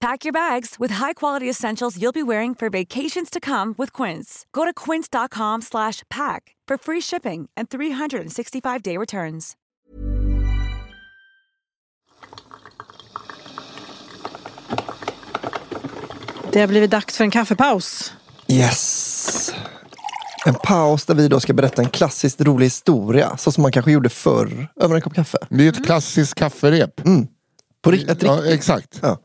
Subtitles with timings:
[0.00, 4.44] Pack your bags with high-quality essentials you'll be wearing for vacations to come with Quince.
[4.52, 9.56] Go to quince.com slash pack for free shipping and 365-day returns.
[16.52, 18.12] Det har blivit dags för en kaffepaus.
[18.48, 19.52] Yes!
[20.46, 23.36] En paus där vi då ska berätta en klassiskt rolig historia.
[23.36, 25.38] Så som man kanske gjorde förr över en kopp kaffe.
[25.50, 27.00] Det är ett klassiskt kafferep.
[27.82, 28.52] På ri- ett Ja, riktigt.
[28.54, 28.98] exakt.
[29.02, 29.18] Ja.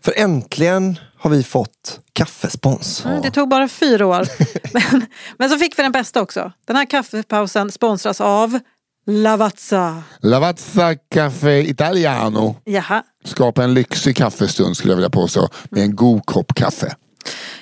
[0.00, 3.04] För äntligen har vi fått kaffespons.
[3.04, 4.28] Mm, Det tog bara fyra år.
[4.72, 5.06] men,
[5.38, 6.52] men så fick vi den bästa också.
[6.66, 8.58] Den här kaffepausen sponsras av
[9.06, 10.02] Lavazza.
[10.20, 12.56] Lavazza Café Italiano.
[12.64, 13.02] Jaha.
[13.24, 15.48] Skapa en lyxig kaffestund skulle jag vilja påstå.
[15.70, 16.94] Med en god kopp kaffe.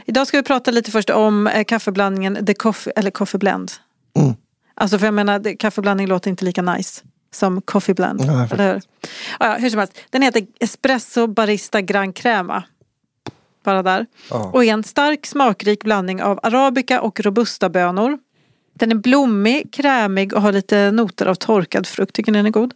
[0.07, 3.73] Idag ska vi prata lite först om eh, kaffeblandningen The Coffee, eller Coffee Blend.
[4.19, 4.35] Mm.
[4.77, 7.03] Alltså för jag menar, kaffeblandning låter inte lika nice
[7.35, 8.27] som Coffee Blend.
[8.27, 8.83] Nej, eller hur?
[9.41, 12.65] Ja, ja, hur som helst, den heter Espresso Barista Gran Crema.
[13.65, 14.07] Bara där.
[14.31, 14.51] Ja.
[14.55, 18.19] Och är en stark smakrik blandning av arabica och robusta bönor.
[18.75, 22.15] Den är blommig, krämig och har lite noter av torkad frukt.
[22.15, 22.75] Tycker ni den är god?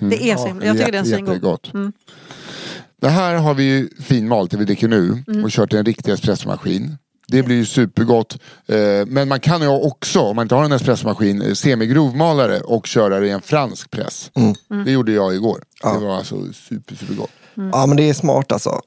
[0.00, 1.70] Det är så himla, jag tycker den är svingod.
[1.74, 1.92] Mm.
[3.00, 5.22] Det här har vi ju finmalt, det vi dricker nu.
[5.28, 5.44] Mm.
[5.44, 6.98] Och kört i en riktig espressomaskin.
[7.34, 8.38] Det blir ju supergott.
[8.66, 12.86] Eh, Men man kan ju också, om man inte har en espressomaskin, eh, semigrovmalare och
[12.86, 14.30] köra det i en fransk press.
[14.34, 14.84] Mm.
[14.84, 15.62] Det gjorde jag igår.
[15.82, 17.30] Det var alltså super, supergott.
[17.72, 18.80] Ja men det är smart alltså.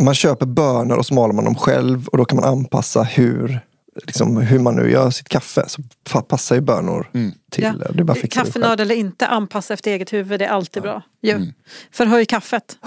[0.00, 3.60] Man köper bönor och så maler man dem själv och då kan man anpassa hur,
[4.06, 5.64] liksom, hur man nu gör sitt kaffe.
[5.68, 7.10] Så passar ju bönor
[7.50, 7.64] till.
[7.64, 7.72] Ja.
[7.92, 8.16] Det är bara.
[8.30, 10.40] Kaffenörd eller inte, anpassa efter eget huvud.
[10.40, 11.02] Det är alltid bra.
[11.22, 11.52] Ju.
[11.92, 12.76] Förhöj kaffet.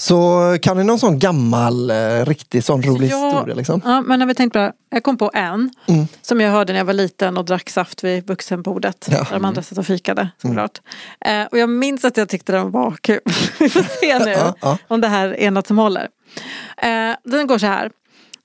[0.00, 3.54] Så kan ni någon sån gammal, eh, riktig sån rolig Ja, historia?
[3.54, 3.80] Liksom?
[3.84, 5.70] Ja, men när vi tänkte på det, jag kom på en
[6.22, 9.08] som jag hörde när jag var liten och drack saft vid vuxenbordet.
[9.10, 9.16] Ja.
[9.18, 10.80] Där de andra satt och fikade såklart.
[11.20, 13.20] Eh, och jag minns att jag tyckte den var kul.
[13.58, 14.78] vi får se nu Ja, ja.
[14.88, 16.08] om det här är något som håller.
[16.76, 17.90] Eh, den går så här.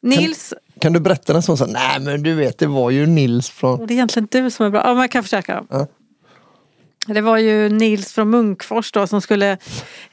[0.01, 1.57] Nils, Kan du berätta en sån?
[1.57, 3.87] Så, Nej men du vet det var ju Nils från...
[3.87, 4.81] det är egentligen du som är bra.
[4.85, 5.63] Ja, men jag kan försöka.
[5.69, 5.87] Ja.
[7.07, 9.57] Det var ju Nils från Munkfors då som skulle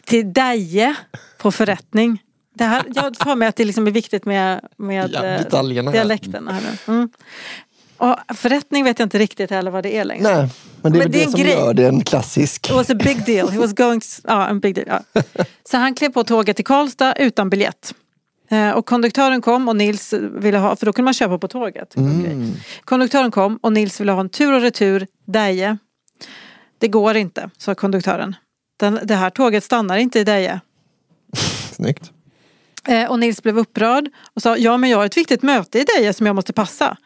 [0.05, 0.95] till Deje
[1.39, 2.23] på förrättning.
[2.55, 5.91] Det här, jag för mig att det liksom är viktigt med, med Ja, eh, detaljerna
[5.93, 6.49] dialekten.
[6.49, 6.95] Här nu.
[6.95, 7.11] Mm.
[7.97, 10.37] Och förrättning vet jag inte riktigt heller vad det är längre.
[10.37, 10.49] Nej,
[10.83, 11.53] men det är Men det det, som grej.
[11.53, 12.67] gör det en klassisk.
[12.67, 13.49] It was a big deal.
[13.49, 15.01] He was going to, ja, en big deal.
[15.13, 15.23] Ja.
[15.71, 17.95] Så han klev på tåget till Karlstad utan biljett.
[18.51, 21.95] Eh, Och konduktören kom och Nils ville ha, för då kunde man köpa på tåget.
[21.97, 22.53] Okej.
[22.85, 25.79] Konduktören kom och Nils ville ha en tur och retur Deje.
[26.81, 28.37] Det går inte, sa konduktören.
[28.79, 30.61] Den, det här tåget stannar inte i Deje.
[31.73, 32.11] Snyggt.
[32.89, 35.85] Eh, Och Nils blev upprörd och sa ja men jag har ett viktigt möte i
[35.85, 36.97] Deje som jag måste passa.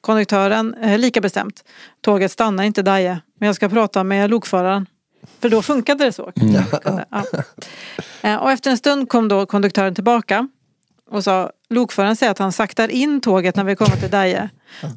[0.00, 1.64] Konduktören, eh, lika bestämt.
[2.00, 4.86] Tåget stannar inte i Deje men jag ska prata med lokföraren.
[5.40, 6.32] För då funkade det så.
[6.36, 6.64] Kunde,
[7.10, 7.24] ja.
[8.22, 10.48] Eh, Och efter en stund kom då konduktören tillbaka
[11.10, 14.48] och sa lokföraren säger att han saktar in tåget när vi kommer till Deje.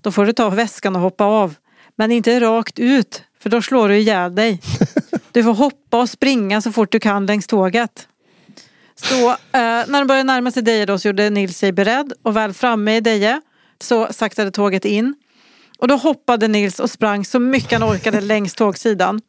[0.01, 1.55] Då får du ta väskan och hoppa av.
[1.95, 4.61] Men inte rakt ut för då slår du ihjäl dig.
[5.31, 8.07] Du får hoppa och springa så fort du kan längs tåget.
[8.95, 12.35] Så eh, när de började närma sig Deje då så gjorde Nils sig beredd och
[12.35, 13.41] väl framme i Deje
[13.81, 15.15] så saktade tåget in.
[15.79, 19.21] Och då hoppade Nils och sprang så mycket han orkade längs tågsidan.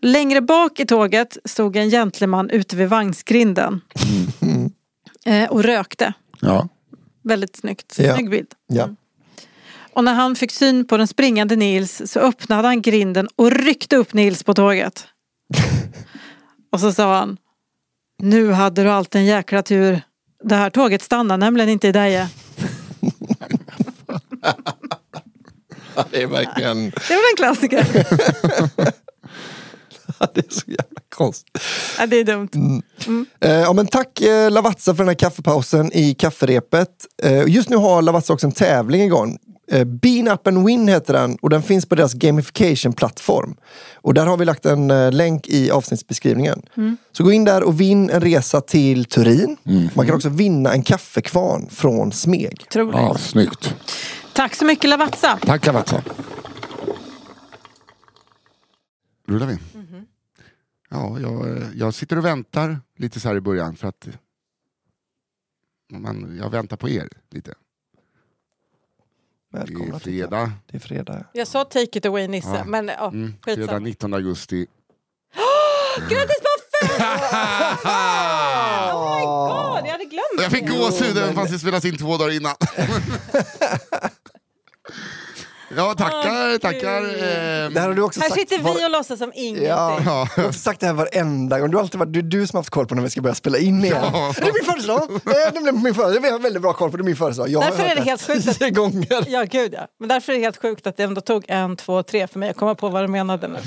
[0.00, 3.80] Längre bak i tåget stod en gentleman ute vid vagnsgrinden.
[5.24, 6.12] Eh, och rökte.
[6.40, 6.68] Ja.
[7.22, 7.92] Väldigt snyggt.
[7.92, 8.48] Snygg bild.
[8.66, 8.88] Ja.
[9.96, 13.96] Och när han fick syn på den springande Nils så öppnade han grinden och ryckte
[13.96, 15.04] upp Nils på tåget.
[16.72, 17.36] och så sa han
[18.18, 20.00] Nu hade du alltid en jäkla tur.
[20.44, 22.28] Det här tåget stannar nämligen inte i Deje.
[26.10, 26.90] Det är verkligen...
[26.90, 27.86] Det var en klassiker.
[30.34, 31.62] det är så jävla konstigt.
[31.98, 32.48] ja, det är dumt.
[33.40, 36.90] Eh, ja, men tack eh, Lavazza för den här kaffepausen i kafferepet.
[37.22, 39.38] Eh, just nu har Lavazza också en tävling igång.
[39.68, 43.56] Eh, Bean Up and Win heter den och den finns på deras gamification-plattform.
[43.94, 46.62] Och där har vi lagt en eh, länk i avsnittsbeskrivningen.
[47.12, 49.56] Så gå in där och vinn en resa till Turin.
[49.94, 52.64] Man kan också vinna en kaffekvarn från Smeg.
[52.66, 52.96] Otroligt.
[52.96, 53.74] Ja, snyggt.
[54.32, 55.38] Tack så mycket Lavazza.
[55.42, 56.02] Tack Lavazza.
[59.28, 59.58] Rullar vi?
[60.90, 64.08] Ja, jag, jag sitter och väntar lite så här i början för att
[65.90, 67.54] man, jag väntar på er lite.
[69.56, 70.52] Det är Välkomna fredag.
[70.70, 71.24] Det är fredag.
[71.32, 72.64] Jag sa take it away Nisse, Ja.
[72.64, 73.78] men ja, Mm, fredag skitsamma.
[73.78, 74.66] 19 augusti.
[76.10, 76.48] Grattis på
[76.86, 77.86] födelsedagen!
[78.96, 80.76] Oh my god, jag hade glömt Jag fick det.
[80.78, 82.54] gåshud även fast det spelas in två dagar innan.
[85.76, 87.02] ja, tackar, Åh, tackar.
[87.02, 88.40] ehm, Det här har du också Här sagt.
[88.40, 89.66] sitter var- vi och låtsas som ingenting.
[89.68, 90.28] Ja, Ja.
[90.34, 91.70] du har också sagt det här varenda gång.
[91.70, 93.20] Du har alltid varit, det är du som har haft koll på när vi ska
[93.20, 93.96] börja spela in igen.
[94.12, 94.32] Ja.
[94.36, 95.02] Det är min födelsedag!
[95.02, 96.22] Eh, Det blir min födelsedag.
[96.22, 97.48] Vi har väldigt bra koll på det, är min födelsedag.
[97.48, 99.24] Jag har Därför är hört det helt sjukt att- tio gånger.
[99.28, 99.86] Ja, gud ja.
[100.00, 102.50] Men därför är det helt sjukt att det ändå tog en, två, tre för mig
[102.50, 103.58] att komma på vad du menade nu.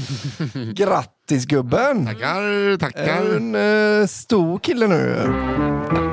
[0.73, 2.05] Grattis gubben!
[2.07, 3.35] Tackar, Är tackar.
[3.35, 3.55] en
[4.01, 6.08] eh, stor kille nu?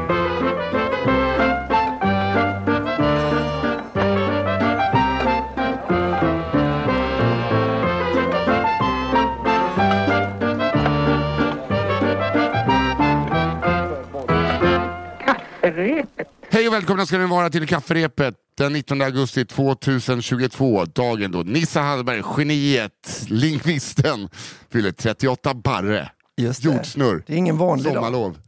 [16.50, 20.84] Hej och välkomna ska ni vara till kafferepet den 19 augusti 2022.
[20.84, 24.28] Dagen då Nissa Hallberg, geniet, lingvisten,
[24.70, 26.10] fyller 38 barre.
[26.36, 26.68] Just det.
[26.68, 27.24] Jordsnurr.
[27.26, 27.94] Det är ingen vanlig dag.
[27.94, 28.38] Sommarlov.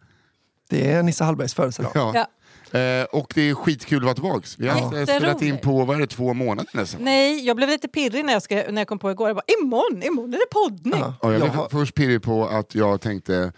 [0.71, 1.91] Det är Nisse Hallbergs födelsedag.
[1.95, 2.13] Ja.
[2.15, 2.79] Ja.
[2.79, 4.47] Eh, och det är skitkul att vara tillbaka.
[4.59, 5.11] Vi har Jätteroligt.
[5.13, 7.05] spelat in på vad är det, två månader nästan.
[7.05, 9.29] Nej, jag blev lite pirrig när jag, ska, när jag kom på igår.
[9.29, 11.01] Jag bara, imorgon, imorgon är det poddning.
[11.01, 11.15] Ja.
[11.23, 13.53] Ja, jag blev först pirrig på att jag tänkte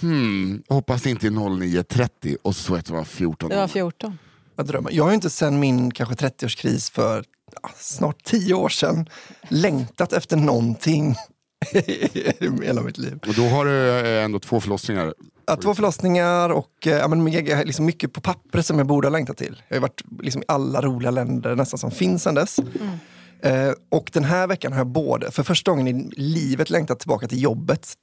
[0.00, 3.50] Hmm, hoppas det inte är 09.30 och så såg jag att det var 14.
[3.50, 4.18] Det var 14.
[4.56, 4.90] Jag, drömmer.
[4.92, 7.24] jag har inte sen min kanske 30-årskris för
[7.62, 9.08] ja, snart 10 år sedan
[9.48, 11.14] längtat efter någonting
[11.74, 12.08] i
[12.62, 13.18] hela mitt liv.
[13.26, 15.14] Och då har du eh, ändå två förlossningar.
[15.46, 17.24] Ja, två förlossningar och eh, ja, men,
[17.64, 19.62] liksom mycket på pappret som jag borde ha längtat till.
[19.68, 22.58] Jag har varit liksom, i alla roliga länder nästan som finns sedan dess.
[23.42, 27.28] Eh, och den här veckan har jag både, för första gången i livet längtat tillbaka
[27.28, 27.94] till jobbet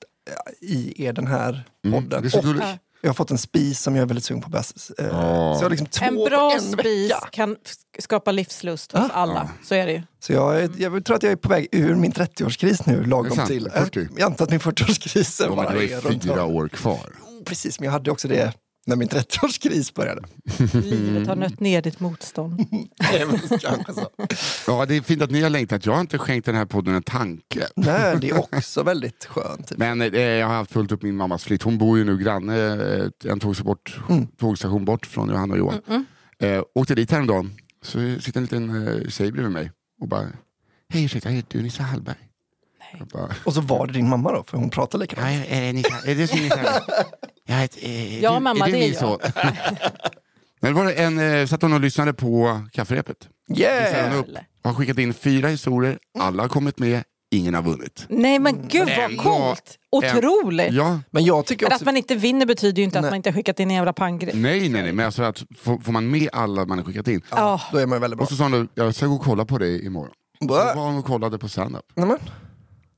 [0.62, 2.22] i er den här Mm, podden.
[2.22, 2.66] det är så och gulligt.
[3.02, 4.92] jag har fått en spis som jag är väldigt sugen på börja...
[5.00, 5.56] Eh, Ja.
[5.60, 7.28] Så jag liksom två En bra en spis vecka.
[7.31, 7.56] kan
[8.00, 9.50] skapa livslust hos alla.
[9.64, 10.02] Så är det ju.
[10.20, 13.06] Så jag, är- jag tror att jag är på väg ur min 30-årskris nu, är
[13.06, 13.70] lagom sant, till.
[13.74, 14.08] 40.
[14.18, 17.10] Jag antar att min 40-årskris Ja, men bara det var är ju fyra år kvar.
[17.46, 18.54] Precis, men jag hade också det
[18.90, 20.22] när min 30-årskris började.
[20.74, 22.66] Livet har nött ner ditt motstånd.
[24.68, 25.86] Ja, det är fint att ni har längtat.
[25.86, 27.68] Jag har inte skänkt den här podden en tanke.
[27.76, 29.68] Nej, det är också väldigt skönt.
[29.68, 29.78] Typ.
[29.78, 31.64] Men eh, jag har haft fullt upp min mammas flytt.
[31.64, 32.58] Hon bor ju nu granne,
[33.26, 34.00] eh, en tågstation bort,
[34.38, 36.06] tågstation bort från Johanna och Johan.
[36.40, 37.52] Eh, åkte dit häromdagen,
[37.82, 39.72] så sitter en liten eh, tjej bredvid mig
[40.02, 40.28] och bara
[40.94, 42.29] Hej ursäkta, är du Nisse Hallberg?
[43.14, 45.46] Bara, Och så var det din mamma då, för hon pratar Ja, likadant.
[45.50, 46.82] är det Nisse, är det Hallberg?
[47.46, 49.22] Jag heter, eh, Ja, du, mamma, är du det är jag.
[50.62, 53.18] Men var det en, eh, satt hon och lyssnade på kafferepet.
[53.58, 54.10] Yeah!
[54.10, 54.28] Hon upp,
[54.64, 58.06] har skickat in fyra historier, alla har kommit med, ingen har vunnit.
[58.10, 59.78] Nej men gud vad coolt!
[59.92, 60.74] Otroligt!
[60.74, 61.84] Ja, Men jag tycker Men också...
[61.84, 63.12] att man inte vinner betyder ju inte att Nej.
[63.12, 64.34] man inte har skickat in en jävla panggrej.
[64.36, 67.22] nej nej nej, men alltså att får, får man med alla man har skickat in.
[67.32, 67.62] Ja.
[67.72, 68.24] Då är man ju väldigt bra.
[68.24, 70.12] Och så sa hon, då, jag ska gå och kolla på dig imorgon.
[70.42, 70.54] Så Bä.
[70.54, 71.82] var hon och kollade på standup.
[71.96, 72.18] Nej, men.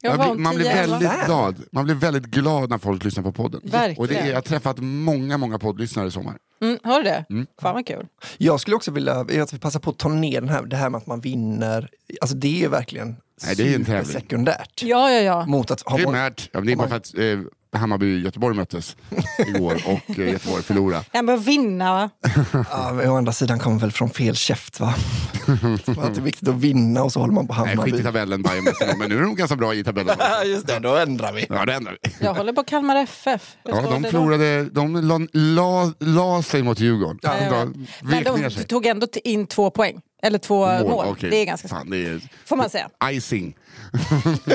[0.01, 0.99] Jag Man var blir, man blir 10, 11.
[0.99, 1.55] väldigt glad.
[1.71, 3.61] Man blir väldigt glad när folk lyssnar på podden.
[3.63, 3.97] Verkligen.
[3.99, 6.37] Och det är, jag har träffat många, många poddlyssnare i sommar.
[6.61, 7.25] Mm, har du det?
[7.29, 7.47] Mm.
[7.61, 8.07] Fan vad kul.
[8.37, 10.89] Jag skulle också vilja att vi passar på att ta ner den här, det här
[10.89, 11.89] med att man vinner.
[12.21, 14.05] Alltså det är ju verkligen Nej, det är en tävling.
[14.05, 14.83] sekundärt.
[14.83, 15.45] Ja, ja, ja.
[15.45, 17.39] Mot att ha Primärt, ja, det är bara för att eh,
[17.73, 18.95] Hammarby och Göteborg möttes
[19.37, 21.03] igår och eh, Göteborg förlorade.
[21.11, 22.09] Jag behöver vinna va?
[22.71, 24.95] Ja, men å andra sidan kommer väl från fel käft va?
[25.45, 28.03] det är viktigt att vinna och så håller man på Nej, skit i Hammarby.
[28.03, 30.15] tabellen Bayern men nu är de ganska bra i tabellen.
[30.19, 31.45] Ja, just det, då ändrar vi.
[31.49, 32.25] Ja, det ändrar vi.
[32.25, 33.55] Jag håller på Kalmar FF.
[33.63, 37.19] Hur Ja, de förlorade, de la, la, la sig mot Djurgården.
[37.21, 37.87] Ja, de.
[38.01, 40.01] Men de tog ändå in två poäng.
[40.21, 41.05] Eller två mål.
[41.07, 41.29] okej.
[41.29, 42.89] Det är ganska Fan, det är Får man säga.
[43.11, 43.55] icing.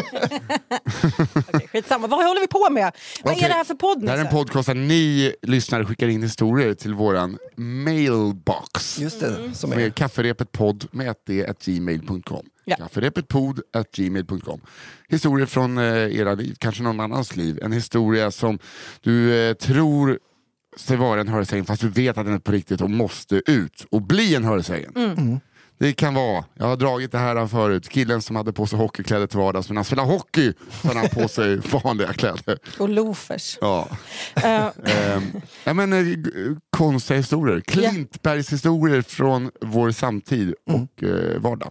[1.53, 2.07] Okej, skitsamma.
[2.07, 2.93] Vad håller vi på med?
[3.23, 3.45] Vad Okej.
[3.45, 6.23] är det här för podd Det här är en podcast där ni lyssnare skickar in
[6.23, 8.99] historier till våran mailbox.
[8.99, 9.91] Just det, som Som är är...
[9.91, 12.47] kafferepetpodd med ett gmail.com.
[12.65, 12.77] Ja.
[12.77, 14.61] Kafferepetpodd at gmail.com.
[15.09, 15.85] Historier från eh,
[16.21, 17.59] era liv, kanske någon annans liv.
[17.63, 18.59] En historia som
[19.01, 20.19] du eh, tror
[20.77, 23.87] sig vara en hörsägen fast du vet att den är på riktigt och måste ut
[23.91, 24.93] och bli en hörsägen.
[24.97, 25.41] Mm.
[25.79, 26.45] Det kan vara.
[26.55, 27.89] Jag har dragit det här förut.
[27.89, 30.53] Killen som hade på sig hockeykläder till vardags, men han spelar hockey
[30.83, 32.59] så hade han på sig vanliga kläder.
[32.79, 33.59] Och loafers.
[33.61, 33.89] Ja.
[34.35, 35.23] Ehm,
[35.65, 36.19] ja, men, eh,
[36.71, 37.61] konstiga historier.
[37.61, 41.71] Klintbergs historier från vår samtid och eh, vardag.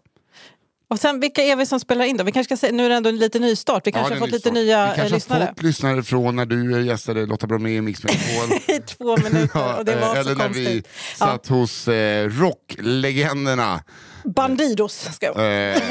[0.87, 2.23] Och sen vilka är vi som spelar in då?
[2.23, 3.87] Vi kanske ska säga, nu är det ändå en liten ny start.
[3.87, 5.39] Vi kanske Ja, har fått lite nya Vi eh, kanske lyssnare.
[5.39, 8.57] har fått lyssnare från när du eh, gästade Lotta Bromé i Mix Megapol.
[8.75, 10.87] I två minuter och det eh, var eller så när vi konstigt.
[11.19, 11.25] Ja.
[11.25, 13.83] satt hos eh, rocklegenderna.
[14.25, 15.35] Bandidos ska jag
[15.75, 15.81] Eh,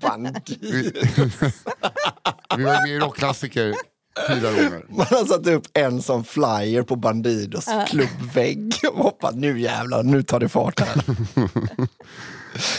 [0.00, 0.58] Bandit.
[0.60, 0.92] vi,
[2.56, 3.74] vi var med i rockklassiker
[4.28, 4.84] fyra gånger.
[4.88, 10.22] Man har satt upp en som flyer på Bandidos klubbvägg och hoppat nu jävlar, nu
[10.22, 10.94] tar det fart här.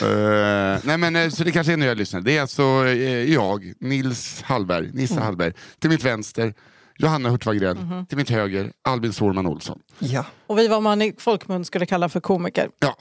[0.02, 2.24] Eh, nej men eh, så det kanske är nya lyssnare.
[2.24, 5.26] Det är alltså eh, jag, Nils Hallberg, Nisse Mm.
[5.26, 5.54] Hallberg.
[5.80, 6.54] Till mitt vänster,
[6.98, 7.78] Johanna Hurtig Wagrell.
[7.78, 8.06] Mhm.
[8.06, 9.80] Till mitt höger, Albin Sårman Olsson.
[10.00, 10.26] Ja.
[10.48, 12.70] Och vi var man i folkmun skulle kalla för komiker.
[12.80, 12.98] Ja,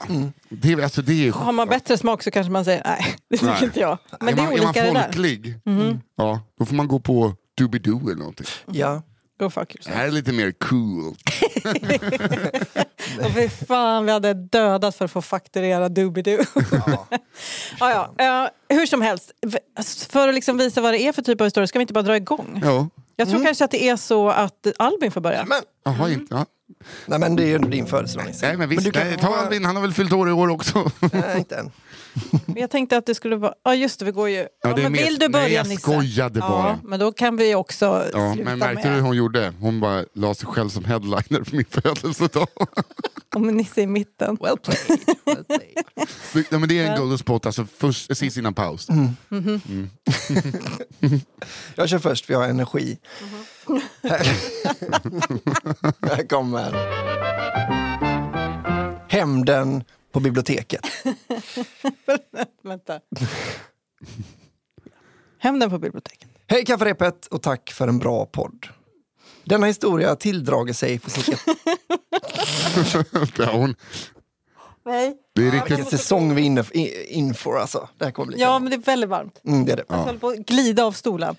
[0.49, 3.37] det, är- alltså, det är Har man bättre smak så kanske man säger nej, det
[3.37, 3.63] tycker Nej.
[3.63, 3.97] inte jag.
[4.19, 5.99] Men är det är man, olika är det man folklig, Mhm.
[6.17, 8.47] ja, då får man gå på Doobidoo eller någonting.
[8.71, 9.01] ja.
[9.39, 9.95] Go fuck Det yourself.
[9.95, 11.15] här är lite mer cool.
[13.23, 16.43] Och fy fan, vi hade dödat för att få fakturera Doobidoo.
[16.71, 17.07] ja.
[17.79, 18.49] ja, ja.
[18.69, 19.31] Eh, hur som helst,
[20.09, 22.01] för att liksom visa vad det är för typ av historia ska vi inte bara
[22.03, 22.61] dra igång?
[22.63, 25.45] Ja, Jag tror kanske att det är så att Albin får börja.
[25.45, 26.35] Men, jaha inte.
[26.35, 26.45] Ja.
[27.05, 28.25] nej men det är ju din födelsedag.
[28.41, 30.47] Nej men visst, du kan nej, ta Albin, han har väl fyllt år i år
[30.49, 30.91] också.
[31.13, 31.71] Nej, inte än.
[32.55, 33.53] Jag tänkte att det skulle vara...
[33.63, 34.47] Ja just det, vi går ju...
[34.63, 35.81] Ja, det är men vill du börja Nej, jag Nisse?
[35.81, 36.49] skojade bara.
[36.67, 38.95] Ja, men då kan vi också Ja, sluta men märkte du med...
[38.95, 39.53] hur hon gjorde?
[39.59, 42.47] Hon bara la sig själv som headliner på min födelsedag.
[43.35, 44.37] Om Nisse i mitten.
[44.41, 44.99] Well played.
[45.25, 45.83] Well played.
[46.33, 48.87] Nej, men det är en golden spot, alltså först, sist innan paus.
[51.75, 52.97] Jag kör först för jag har energi.
[54.03, 54.27] Här.
[56.15, 56.73] Här kommer
[59.09, 60.81] Hämnden på biblioteket.
[62.63, 62.99] Vänta.
[65.39, 66.29] Hämnden på biblioteket.
[66.47, 68.67] Hej kafferepet och tack för en bra podd.
[69.43, 71.37] Denna historia tilldrager sig för cirka...
[73.43, 73.75] Ja, hon,
[74.85, 75.15] Nej.
[75.35, 75.99] det är Vilken riktigt...
[75.99, 76.63] säsong vi är inne
[77.07, 77.89] in for alltså.
[77.97, 79.41] Det här kommer bli Ja, men det är väldigt varmt.
[79.45, 79.83] mm, det är det.
[79.87, 81.35] Jag höll på att glida av stolen.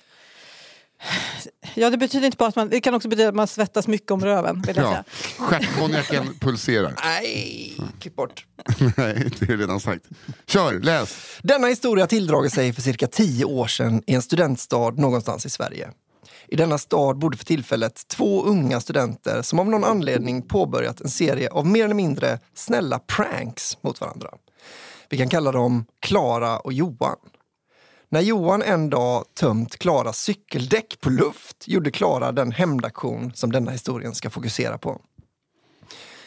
[1.74, 2.68] Ja, det betyder inte bara att man...
[2.68, 4.62] Det kan också betyda att man svettas mycket om röven.
[4.62, 5.04] Vill jag Ja.
[5.38, 6.94] Stjärtkonjaken pulserar.
[7.04, 8.46] Nej, klipp bort.
[8.96, 10.04] Nej, det är redan sagt.
[10.46, 11.38] Kör, läs!
[11.42, 15.90] Denna historia tilldrager sig för cirka tio år sedan i en studentstad någonstans i Sverige.
[16.48, 21.08] I denna stad bodde för tillfället två unga studenter som av någon anledning påbörjat en
[21.10, 24.28] serie av mer eller mindre snälla pranks mot varandra.
[25.08, 27.16] Vi kan kalla dem Klara och Johan.
[28.14, 33.70] När Johan en dag tömt Klaras cykeldäck på luft gjorde Klara den hämndaktion som denna
[33.70, 35.00] historien ska fokusera på.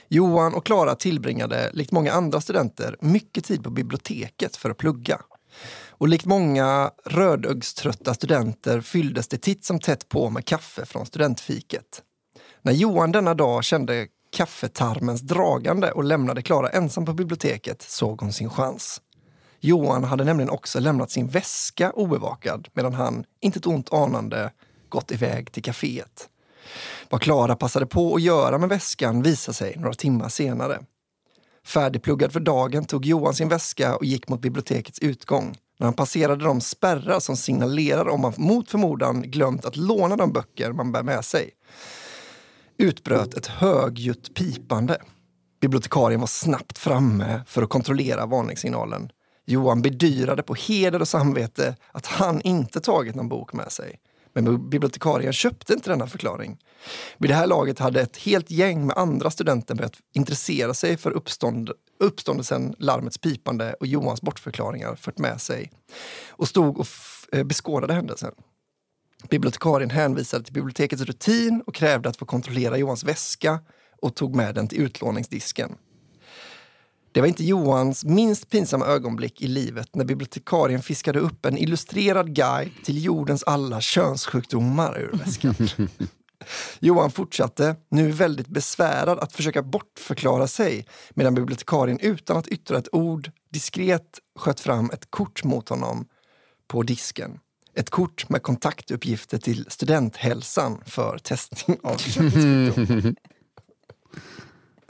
[0.08, 5.20] Johan och Klara tillbringade, likt många andra studenter, mycket tid på biblioteket för att plugga.
[5.90, 12.04] Och likt många rödögströtta studenter fylldes det titt som tätt på med kaffe från studentfiket.
[12.62, 18.34] När Johan denna dag kände kaffetarmens dragande och lämnade Klara ensam på biblioteket såg hon
[18.34, 19.02] sin chans.
[19.60, 24.52] Johan hade nämligen också lämnat sin väska obevakad medan han, inte ett ont anande,
[24.90, 26.30] gått iväg till kaféet.
[27.10, 30.80] Vad Klara passade på att göra med väskan visade sig några timmar senare.
[31.66, 35.58] Färdigpluggad för dagen tog Johan sin väska och gick mot bibliotekets utgång.
[35.80, 40.32] När han passerade de spärrar som signalerar om man mot förmodan glömt att låna de
[40.32, 41.52] böcker man bär med sig
[42.78, 44.98] utbröt ett högljutt pipande.
[45.62, 49.10] Bibliotekarien var snabbt framme för att kontrollera varningssignalen.
[49.50, 54.00] Johan bedyrade på heder och samvete att han inte tagit någon bok med sig.
[54.34, 56.58] Men bibliotekarien köpte inte denna förklaring.
[57.18, 61.12] Vid det här laget hade ett helt gäng med andra studenter börjat intressera sig för
[61.12, 65.72] uppstånd, uppståndelsen, larmets pipande och Johans bortförklaringar fört med sig
[66.30, 66.88] och stod och
[67.32, 68.32] eh, beskådade händelsen.
[69.30, 73.60] Bibliotekarien hänvisade till bibliotekets rutin och krävde att få kontrollera Johans väska
[74.02, 75.76] och tog med den till utlåningsdisken.
[77.18, 82.36] Det var inte Johans minst pinsamma ögonblick i livet när bibliotekarien fiskade upp en illustrerad
[82.36, 85.56] guide till jordens alla könssjukdomar ur väskan.
[86.80, 92.96] Johan fortsatte, nu väldigt besvärad, att försöka bortförklara sig medan bibliotekarien utan att yttra ett
[92.96, 96.06] ord diskret sköt fram ett kort mot honom
[96.68, 97.40] på disken.
[97.76, 103.16] Ett kort med kontaktuppgifter till studenthälsan för testning av könssjukdom.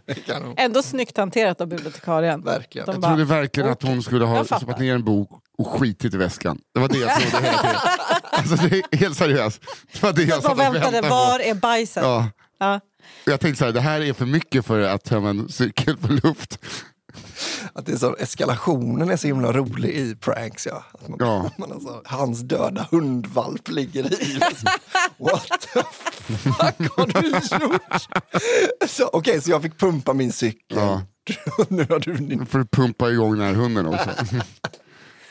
[0.57, 2.43] Ändå snyggt hanterat av bibliotekarien.
[2.43, 2.85] Verkligen.
[2.85, 6.13] De Jag bara, trodde verkligen att hon skulle ha stoppat ner en bok och skitit
[6.13, 6.59] i väskan.
[6.73, 7.75] Det var det jag trodde hela tiden.
[8.31, 9.61] Alltså det är helt seriöst.
[9.93, 11.43] Det var det jag satt och väntade, väntade var på.
[11.43, 12.03] är bajset?
[12.03, 12.29] Ja.
[12.59, 12.79] Ja.
[13.25, 16.13] Jag tänkte så här, det här är för mycket för att tömma en cykel på
[16.13, 16.59] luft.
[17.73, 20.65] Att det är så, eskalationen är så himla rolig i pranks.
[20.65, 20.83] Ja.
[20.93, 21.51] Att man, Ja.
[21.57, 24.33] man alltså, hans döda hundvalp ligger i.
[24.33, 24.69] Liksom.
[25.17, 25.83] What the
[26.37, 27.27] fuck har du
[27.65, 28.07] gjort?
[28.89, 30.77] Så, Okej, så jag fick pumpa min cykel.
[30.77, 31.01] Ja.
[31.67, 32.13] nu har du.
[32.13, 34.09] Nu får du pumpa igång den här hunden också.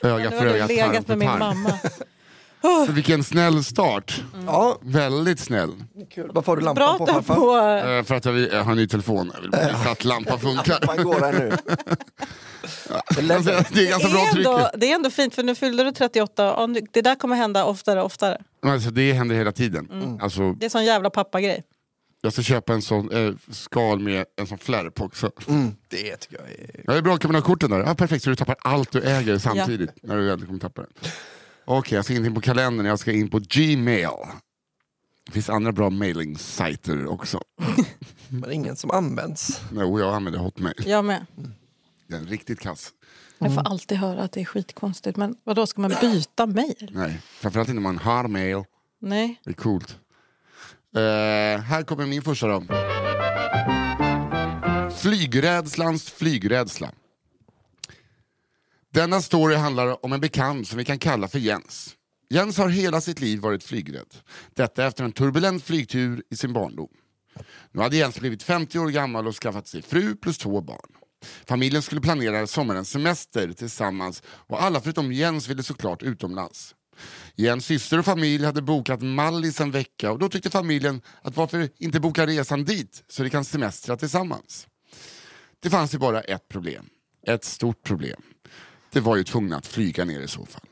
[0.02, 1.68] öga för öga, tarm för tarm.
[2.62, 2.84] Mamma.
[2.92, 4.22] Vilken snäll start.
[4.46, 5.70] Ja, Väldigt snäll.
[6.14, 6.30] kul.
[6.34, 7.34] Varför har du lampan Bra på farfar?
[7.34, 7.88] på...
[7.88, 9.30] Eh, för att jag, vill, jag har en ny telefon.
[9.34, 10.80] Jag vill bara visa att lampan funkar.
[10.86, 11.52] Lampan går här nu.
[13.16, 14.46] Det Alltså, det är ganska bra det, är tryck.
[14.46, 17.36] ändå, det är ändå fint för nu fyllde du 38 och nu- det där kommer
[17.36, 18.38] hända oftare och oftare.
[18.62, 19.88] Alltså, det händer hela tiden.
[19.92, 20.20] Mm.
[20.20, 21.62] Alltså, Det är sån jävla pappagrej.
[22.22, 25.30] jag ska köpa en sån eh, skal med en sån flärp också.
[25.48, 26.80] Mm, det tycker jag är...
[26.86, 27.78] Ja, det är bra, kan man ha korten där?
[27.80, 29.90] Ja, perfekt, så du tappar allt du äger samtidigt.
[30.02, 30.88] När du väl kommer tappa det.
[31.68, 34.08] Okej, jag ska in på kalendern, jag ska in på Gmail.
[35.26, 37.40] Det finns andra bra mailing-sajter också.
[38.28, 39.60] Men ingen som används.
[39.72, 40.74] Jo, jag använder Hotmail.
[40.86, 41.26] Jag med.
[42.08, 42.92] Den är riktigt kass.
[43.38, 45.16] Jag får alltid höra att det är skitkonstigt.
[45.16, 46.90] Men vadå, ska man byta mail?
[46.92, 48.64] Nej, framförallt inte om man har mail.
[49.00, 49.40] Nej.
[49.44, 49.96] Det är coolt.
[50.96, 52.62] Eh, här kommer min första då.
[54.90, 56.90] Flygrädslans flygrädsla.
[58.96, 61.96] Denna story handlar om en bekant som vi kan kalla för Jens.
[62.30, 64.14] Jens har hela sitt liv varit flygrädd.
[64.54, 66.88] Detta efter en turbulent flygtur i sin barndom.
[67.72, 70.90] Nu hade Jens blivit 50 år gammal och skaffat sig fru plus två barn.
[71.46, 76.74] Familjen skulle planera sommarens semester tillsammans och alla förutom Jens ville såklart utomlands.
[77.34, 81.68] Jens syster och familj hade bokat Mallis en vecka och då tyckte familjen att varför
[81.78, 84.66] inte boka resan dit så de kan semestra tillsammans.
[85.60, 86.88] Det fanns ju bara ett problem.
[87.26, 88.22] Ett stort problem.
[88.92, 90.62] Det var ju tvungna att flyga ner i så fall.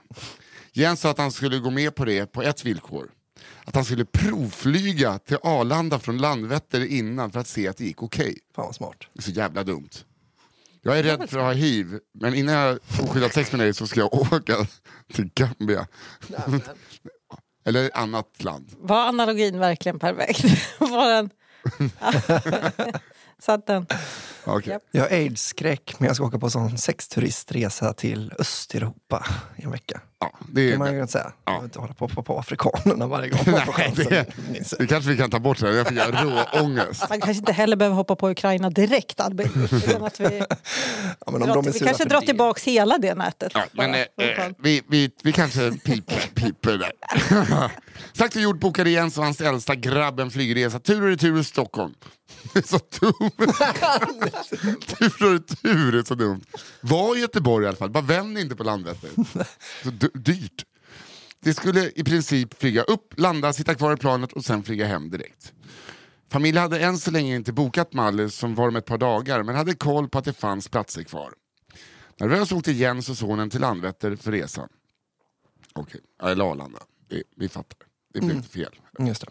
[0.72, 3.10] Jens sa att han skulle gå med på det på ett villkor.
[3.64, 8.02] Att han skulle provflyga till Arlanda från Landvetter innan för att se att det gick
[8.02, 8.38] okej.
[8.54, 8.96] Fan vad smart.
[9.12, 9.90] Det är så jävla dumt.
[10.82, 13.74] Jag är rädd för att ha hiv, men innan jag har skyddat sex med dig
[13.74, 14.66] så ska jag åka
[15.12, 15.86] till Gambia.
[17.66, 18.70] Eller annat land.
[18.78, 20.44] Var analogin verkligen perfekt?
[20.78, 21.30] Var den...
[23.38, 23.86] Satt den?
[24.44, 24.72] Okej.
[24.72, 24.82] Japp.
[24.90, 30.00] Jag har aids-skräck, men jag ska åka på sån sexturistresa till Östeuropa i en vecka.
[30.20, 31.32] Ja, det, kan man är, ju säga.
[31.44, 31.52] Ja.
[31.52, 33.40] Jag vill inte hålla på, på, på afrikanerna varje gång
[33.78, 34.26] Nej, det,
[34.78, 37.04] det kanske vi kan ta bort sen, jag fick rå ångest.
[37.08, 39.68] Man kanske inte heller behöver hoppa på Ukraina direkt Albin.
[40.02, 40.44] Att vi
[41.26, 42.26] Ja, men om drar, de är vi kanske drar det.
[42.26, 43.52] tillbaka hela det nätet.
[43.54, 44.00] Ja, men eh,
[44.58, 46.92] vi, vi, vi kanske piper, piper där.
[48.18, 51.94] Sagt och gjort bokade Jens och hans äldsta grabb en flygresa tur och retur Stockholm.
[52.52, 53.30] Det är så dumt.
[54.98, 56.40] tur och retur är så dumt.
[56.80, 59.10] Var i Göteborg i alla fall, bara vänd inte på Landvetter.
[59.82, 60.64] Så dy- dyrt.
[61.40, 65.10] Det skulle i princip flyga upp, landa, sitta kvar i planet och sen flyga hem
[65.10, 65.52] direkt.
[66.30, 69.54] Familjen hade än så länge inte bokat Mallis som var om ett par dagar men
[69.56, 71.32] hade koll på att det fanns platser kvar.
[72.20, 74.68] Nervös åkte Jens och sonen till Landvetter för resan.
[75.72, 76.78] Okej, eller Arlanda.
[77.08, 77.78] Det, vi fattar.
[78.14, 78.72] Det blev inte fel.
[78.98, 79.28] Just det.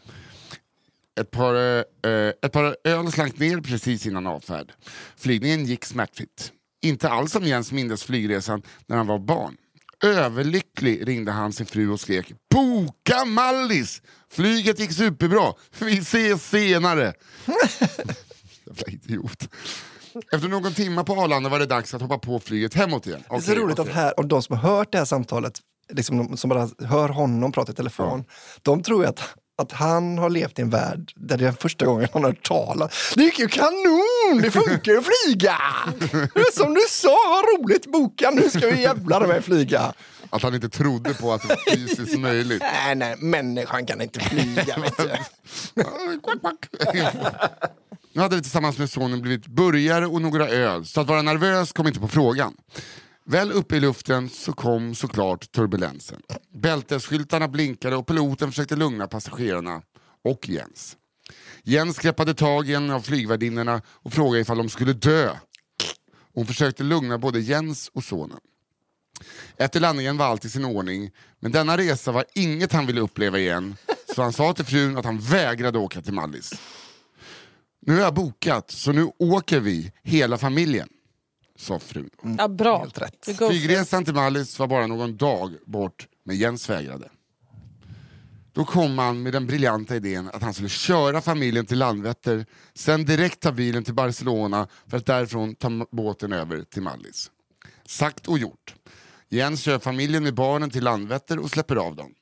[1.20, 4.72] Ett par, eh, ett par öl slank ner precis innan avfärd.
[5.18, 6.52] Flygningen gick smärtfritt.
[6.82, 9.58] Inte alls som Jens mindes flygresan när han var barn.
[10.04, 14.02] Överlycklig ringde han sin fru och skrek Boka Mallis!
[14.32, 15.54] Flyget gick superbra.
[15.80, 17.14] Vi ses senare.
[18.66, 19.50] Jävla idiot.
[20.32, 23.24] Efter någon timme på Arlanda var det dags att hoppa på flyget hemåt igen.
[23.30, 25.60] Det är så roligt att här, om de som har hört det här samtalet,
[25.94, 28.26] liksom, som bara hör honom prata i telefon,
[28.62, 29.20] de tror ju att,
[29.62, 33.14] att han har levt i en värld där det är första gången han har talas.
[33.16, 34.42] Det gick ju kanon!
[34.42, 35.58] Det funkar ju att flyga!
[36.00, 37.92] Det är Som du sa, vad roligt!
[37.92, 39.94] Boka, nu ska vi jävlar med flyga!
[40.30, 42.62] Att han inte trodde på att det var fysiskt möjligt.
[42.62, 44.78] Nej, nej, människan kan inte flyga.
[44.80, 45.12] Vet du.
[48.14, 51.72] Nu hade det tillsammans med sonen blivit burgare och några öl, så att vara nervös
[51.72, 52.54] kom inte på frågan.
[53.26, 56.22] Väl uppe i luften så kom såklart turbulensen.
[56.54, 59.82] Bältesskyltarna blinkade och piloten försökte lugna passagerarna
[60.24, 60.98] och Jens.
[61.64, 65.30] Jens greppade tag i en av flygvärdinnorna och frågade ifall de skulle dö.
[66.34, 68.40] Hon försökte lugna både Jens och sonen.
[69.58, 73.40] Efter landningen var allt i sin ordning, men denna resa var inget han ville uppleva
[73.40, 73.76] igen,
[74.16, 76.54] så han sa till frun att han vägrade åka till Mallis.
[77.86, 80.90] Nu har jag bokat, så nu åker vi, hela familjen,
[81.64, 82.10] sa frun.
[82.38, 82.80] Ja, bra.
[82.80, 83.38] Helt rätt.
[83.38, 87.10] Flygresan till Mallis var bara någon dag bort, men Jens vägrade.
[88.54, 93.06] Då kom han med den briljanta idén att han skulle köra familjen till Landvetter, sen
[93.06, 97.32] direkt ta bilen till Barcelona för att därifrån ta båten över till Mallis.
[97.86, 98.76] Sagt och gjort.
[99.30, 102.14] Jens kör familjen med barnen till Landvetter och släpper av dem.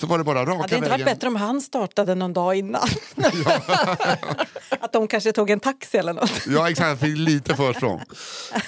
[0.00, 1.04] Så var det bara raka Hade det inte vägen.
[1.06, 2.88] varit bättre om han startade någon dag innan?
[4.80, 6.32] att de kanske tog en taxi eller något.
[6.46, 8.00] Ja exakt, fick lite försprång.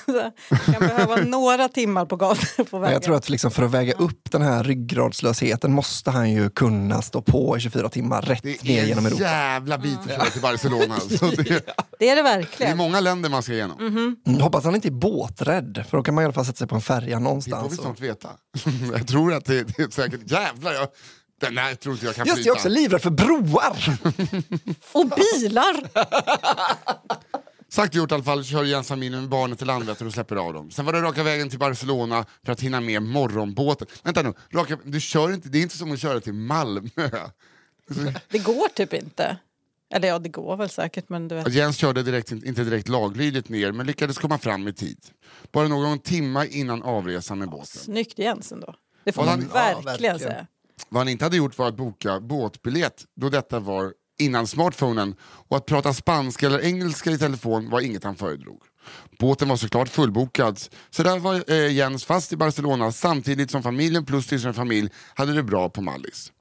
[0.07, 0.33] Så
[0.73, 2.93] kan behöva några timmar på gator på Men vägen.
[2.93, 7.03] jag tror att liksom för att väga upp den här ryggradslösheten måste han ju kunna
[7.03, 9.23] stå på i 24 timmar rätt Det ner är genom en Europa.
[9.25, 10.95] jävla bit att köra till Barcelona.
[10.95, 11.27] Alltså.
[11.27, 11.43] Det,
[11.99, 12.77] Det är det det är verkligen.
[12.77, 13.79] många länder man ska igenom.
[14.27, 16.67] Mm, hoppas han inte är båträdd, för då kan man i alla fall sätta sig
[16.69, 17.77] på en färja Det får vi någonstans.
[17.77, 18.29] snart veta.
[18.93, 20.89] Jag tror att det, det är säkert, jävlar, jag,
[21.41, 23.99] den här tror inte jag kan Just det, jag är också livrädd för broar!
[24.93, 25.77] Och bilar!
[27.69, 30.37] Sagt och gjort i alla fall, kör Jens familjen med barnet till Landvetter och släpper
[30.37, 30.71] av dem.
[30.71, 33.87] Sen var det raka vägen till Barcelona för att hinna med morgonbåten.
[34.03, 36.89] Vänta nu, raka, du kör inte, det är inte som att köra till Malmö.
[38.31, 39.37] Det går typ inte.
[39.95, 41.53] Eller ja, det går väl säkert men du vet.
[41.53, 44.99] Jens körde direkt, inte direkt laglydigt ner men lyckades komma fram i tid.
[45.53, 47.67] Bara någon timma innan avresan med båten.
[47.67, 48.75] Snyggt Jens ändå.
[49.05, 50.19] Det får Ja, man han- ja, verkligen verkligen.
[50.19, 50.47] säga.
[50.89, 55.57] Vad han inte hade gjort var att boka båtbiljett då detta var innan smartphonen och
[55.57, 58.63] att prata spanska eller engelska i telefon var inget han föredrog.
[59.19, 60.61] Båten var såklart fullbokad
[60.91, 65.33] så där var eh, Jens fast i Barcelona samtidigt som familjen plus systerns familj hade
[65.33, 66.33] det bra på Mallis.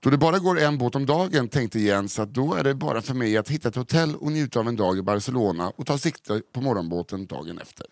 [0.00, 3.02] Då det bara går en båt om dagen tänkte Jens att då är det bara
[3.02, 5.98] för mig att hitta ett hotell och njuta av en dag i Barcelona och ta
[5.98, 7.86] sikte på morgonbåten dagen efter.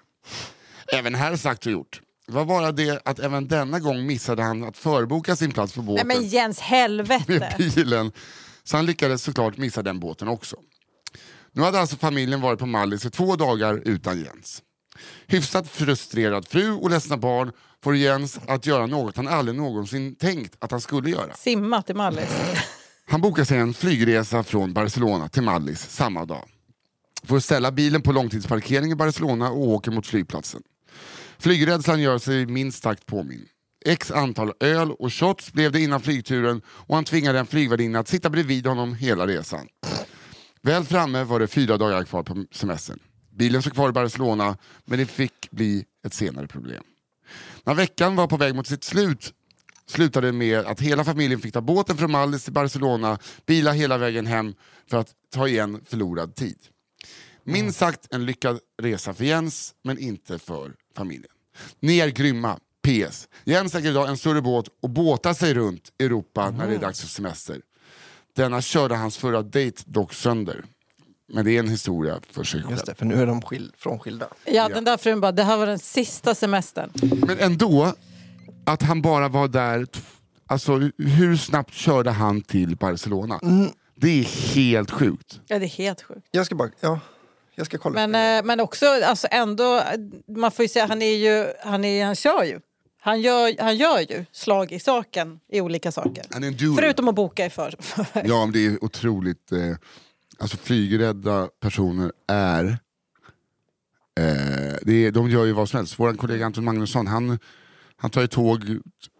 [0.92, 2.00] Även här sagt och gjort.
[2.28, 5.80] Det var bara det att även denna gång missade han att förboka sin plats på
[5.80, 7.54] Nej båten men Jens, med helvete!
[7.58, 8.12] bilen.
[8.64, 10.56] Så han lyckades såklart missa den båten också.
[11.52, 14.62] Nu hade alltså familjen varit på Mallis i två dagar utan Jens.
[15.26, 17.52] Hyfsat frustrerad fru och ledsna barn
[17.84, 21.34] får Jens att göra något han aldrig någonsin tänkt att han skulle göra.
[21.34, 22.28] Simma till Mallis.
[23.10, 26.48] Han bokar sig en flygresa från Barcelona till Mallis samma dag.
[27.24, 30.62] Får ställa bilen på långtidsparkering i Barcelona och åker mot flygplatsen.
[31.40, 33.46] Flygrädslan gör sig minst sagt påminn.
[33.84, 38.08] X antal öl och shots blev det innan flygturen och han tvingade en flygvärdinna att
[38.08, 39.68] sitta bredvid honom hela resan.
[40.62, 42.98] Väl framme var det fyra dagar kvar på semestern.
[43.30, 46.82] Bilen stod kvar i Barcelona men det fick bli ett senare problem.
[47.64, 49.32] När veckan var på väg mot sitt slut
[49.86, 53.98] slutade det med att hela familjen fick ta båten från Mallis till Barcelona, bila hela
[53.98, 54.54] vägen hem
[54.90, 56.58] för att ta igen förlorad tid.
[57.52, 61.30] Minst sagt en lyckad resa för Jens, men inte för familjen.
[61.80, 62.58] Ni är grymma.
[62.82, 63.28] PS.
[63.44, 67.00] Jens äger idag en större båt och båtar sig runt Europa när det är dags
[67.00, 67.60] för semester.
[68.36, 70.64] Denna körde hans förra dejt dock sönder.
[71.32, 72.70] Men det är en historia för sig själv.
[72.72, 74.28] Just det, för nu är de skil- frånskilda.
[74.46, 76.90] Ja, den där frun bara, det här var den sista semestern.
[77.26, 77.94] Men ändå,
[78.66, 80.00] att han bara var där, t-
[80.46, 83.40] alltså hur snabbt körde han till Barcelona?
[83.94, 85.40] Det är helt sjukt.
[85.46, 86.26] Ja, det är helt sjukt.
[86.30, 87.00] Jag ska bara, ja,
[87.58, 88.06] jag ska kolla.
[88.06, 89.82] Men, eh, men också alltså ändå,
[90.36, 92.60] man får ju säga, han är ju, han, är, han kör ju.
[93.00, 96.24] Han gör, han gör ju slag i saken i olika saker.
[96.30, 96.76] Han är en doer.
[96.76, 97.74] Förutom att boka i för.
[98.24, 99.52] Ja, men det är otroligt.
[99.52, 99.58] Eh,
[100.38, 102.64] alltså flygrädda personer är...
[104.18, 105.94] Eh, det är de gör ju vad som helst.
[105.98, 107.38] Vår kollega Anton Magnusson, han,
[107.96, 108.62] han tar ju tåg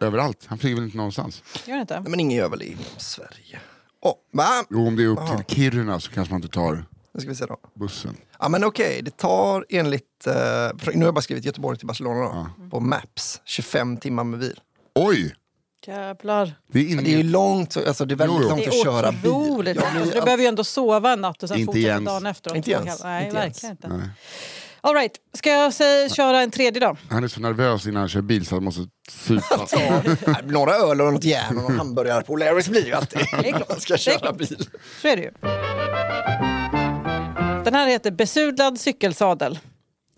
[0.01, 0.45] överallt.
[0.47, 1.43] Han flyger väl inte någonstans.
[1.67, 2.01] Gör det inte?
[2.01, 3.61] Nej, men ingen gör väl i Sverige?
[4.01, 4.15] Oh?
[4.71, 5.39] Jo, om det är upp Aha.
[5.43, 7.57] till Kiruna så kanske man inte tar Nu ska vi se då.
[7.75, 8.17] bussen.
[8.39, 10.33] Ja men okej, det tar enligt, eh,
[10.93, 12.21] nu har jag bara skrivit Göteborg till Barcelona
[12.61, 14.61] då, på Maps, 25 timmar med bil.
[14.95, 15.35] Oj!
[15.87, 16.53] Jävlar.
[16.73, 18.49] Det är det är ju långt, så- alltså det är väldigt Jo, jo.
[18.49, 19.31] långt Det att köra är bil.
[19.31, 22.57] otroligt blir Alltså, Du behöver ju ändå sova en natt och sen fortsätta dagen efteråt.
[22.57, 23.01] Inte Jens.
[23.05, 23.89] Nej, Inte verkligen inte.
[23.89, 24.09] Nej.
[24.81, 25.13] All right.
[25.35, 26.97] Ska jag säga, köra en tredje då?
[27.11, 29.67] Han är så nervös innan han kör bil så han måste supa.
[30.27, 33.53] Ja, några öl och något järn och någon hamburgare på Larrys blir ju alltid är
[33.63, 33.67] klart.
[33.81, 34.37] ska Det är köra klart.
[34.39, 34.67] bil.
[35.03, 35.31] Så är det ju.
[37.69, 39.59] Den här heter Besudlad cykelsadel.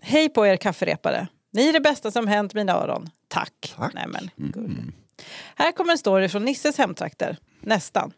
[0.01, 1.27] Hej på er kafferepare.
[1.53, 3.09] Ni är det bästa som hänt mina öron.
[3.27, 3.73] Tack.
[3.77, 3.93] Tack.
[3.93, 4.91] Nej, men, gull.
[5.55, 7.37] Här kommer en story från Nisses hemtrakter.
[7.61, 8.13] Nästan.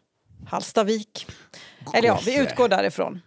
[0.46, 1.26] Hallstavik.
[1.94, 3.20] Eller ja, vi utgår därifrån.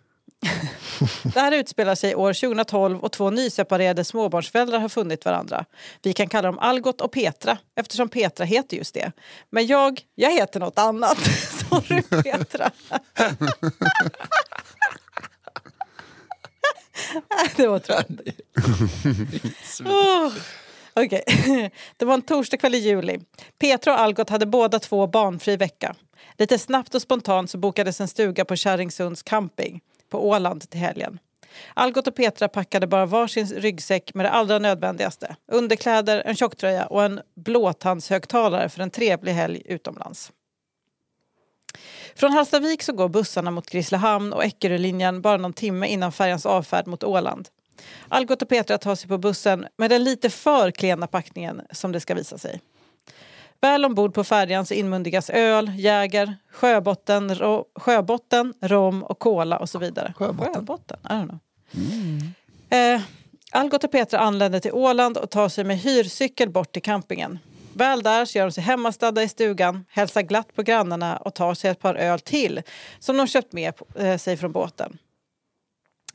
[1.33, 5.65] Det här utspelar sig år 2012 och två nyseparerade småbarnsföräldrar har funnit varandra.
[6.01, 9.11] Vi kan kalla dem Algot och Petra eftersom Petra heter just det.
[9.49, 11.17] Men jag, jag heter något annat.
[11.69, 12.71] Sorry Petra.
[17.55, 18.41] det var tråkigt.
[19.85, 20.33] Oh.
[21.05, 21.23] Okej.
[21.97, 23.19] Det var en torsdagkväll i juli.
[23.59, 25.95] Petra och Algot hade båda två barnfri vecka.
[26.37, 31.19] Lite snabbt och spontant så bokades en stuga på Kärringsunds camping på Åland till helgen.
[31.73, 35.35] Algot och Petra packade bara varsin ryggsäck med det allra nödvändigaste.
[35.51, 40.31] Underkläder, en tjocktröja och en blåtandshögtalare för en trevlig helg utomlands.
[42.17, 46.87] Från Hallstavik så går bussarna mot Grisslehamn och Eckerölinjen bara någon timme innan färjans avfärd
[46.87, 47.47] mot Åland.
[48.07, 51.99] Algot och Petra tar sig på bussen med den lite för klena packningen som det
[51.99, 52.61] ska visa sig.
[53.61, 59.69] Väl ombord på färjan så inmundigas öl, Jäger, sjöbotten, ro, sjöbotten, rom och cola och
[59.69, 60.13] så vidare.
[60.17, 60.53] Sjöbotten.
[60.53, 61.39] sjöbotten I don't know.
[62.69, 63.01] Eh,
[63.51, 67.39] Algot och Petra anländer till Åland och tar sig med hyrcykel bort till campingen.
[67.77, 71.53] Väl där så gör de sig hemmastadda i stugan, hälsar glatt på grannarna och tar
[71.53, 72.61] sig ett par öl till
[72.99, 74.97] som de köpt med eh, sig från båten.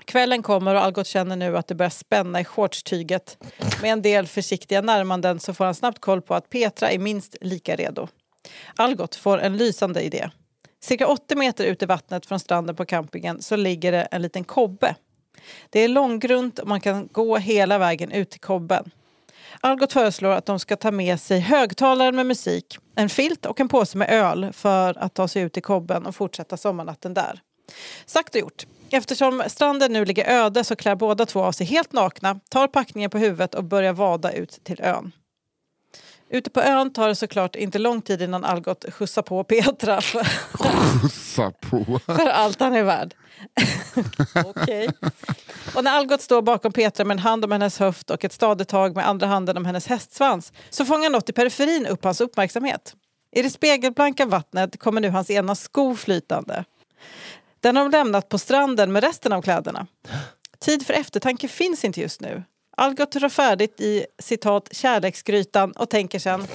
[0.05, 3.39] Kvällen kommer och Algot känner nu att det börjar spänna i shortstyget.
[3.83, 7.37] Med en del försiktiga närmanden så får han snabbt koll på att Petra är minst
[7.41, 8.09] lika redo.
[8.77, 10.31] Algot får en lysande idé.
[10.81, 14.45] Cirka 80 meter ut i vattnet från stranden på campingen så ligger det en liten
[14.45, 14.95] kobbe.
[15.71, 18.91] Det är långgrunt och man kan gå hela vägen ut till kobben.
[19.61, 23.69] Algot föreslår att de ska ta med sig högtalaren med musik, en filt och en
[23.69, 27.41] påse med öl för att ta sig ut i kobben och fortsätta sommarnatten där.
[28.07, 28.67] Sagt och gjort.
[28.91, 33.11] Eftersom stranden nu ligger öde så klär båda två av sig helt nakna, tar packningen
[33.11, 35.13] på huvudet och börjar vada ut till ön.
[36.33, 41.53] Ute på ön tar det såklart inte lång tid innan Algot skjutsar på Petra Pussa
[41.61, 42.01] på.
[42.07, 43.15] för allt han är värd.
[44.47, 44.89] Okej.
[45.75, 48.69] Och när Algot står bakom Petra med en hand om hennes höft och ett stadigt
[48.69, 52.95] tag med andra handen om hennes hästsvans så fångar något i periferin upp hans uppmärksamhet.
[53.33, 56.65] I det spegelblanka vattnet kommer nu hans ena sko flytande.
[57.61, 59.87] Den har de lämnat på stranden med resten av kläderna.
[60.59, 62.43] Tid för eftertanke finns inte just nu.
[62.83, 66.47] Algot drar färdigt i citat kärleksgrytan och tänker sen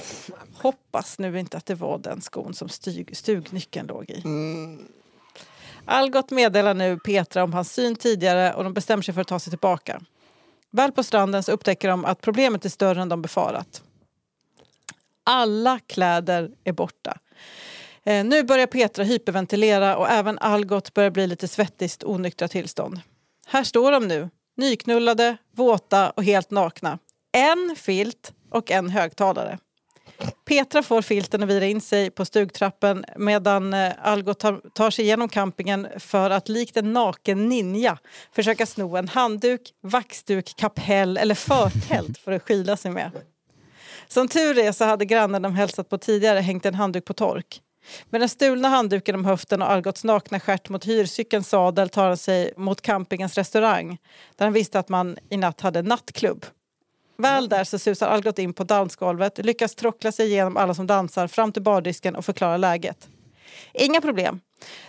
[0.54, 4.22] hoppas nu inte att det var den skon som stug, stugnyckeln låg i.
[5.84, 9.38] Algot meddelar nu Petra om hans syn tidigare och de bestämmer sig för att ta
[9.38, 10.00] sig tillbaka.
[10.70, 13.82] Väl på stranden så upptäcker de att problemet är större än de befarat.
[15.24, 17.18] Alla kläder är borta.
[18.04, 23.00] Eh, nu börjar Petra hyperventilera och även Algot börjar bli lite svettigt onyktra tillstånd.
[23.46, 26.98] Här står de nu, nyknullade, våta och helt nakna.
[27.32, 29.58] En filt och en högtalare.
[30.44, 34.90] Petra får filten att vira in sig på stugtrappen medan eh, Algo Algot tar, tar
[34.90, 37.98] sig igenom campingen för att likt en naken ninja
[38.32, 43.10] försöka sno en handduk, vaxduk, kapell eller förtält för att skyla sig med.
[44.08, 47.62] Som tur är så hade grannen de hälsat på tidigare hängt en handduk på tork.
[48.10, 52.16] Med den stulna handduken om höften och Algots nakna stjärt mot hyrcykelns sadel tar han
[52.16, 53.98] sig mot campingens restaurang
[54.36, 56.46] där han visste att man i natt hade nattklubb.
[57.18, 61.26] Väl där så susar Algot in på dansgolvet, lyckas trockla sig igenom alla som dansar
[61.26, 63.08] fram till bardisken och förklara läget.
[63.74, 64.40] Inga problem.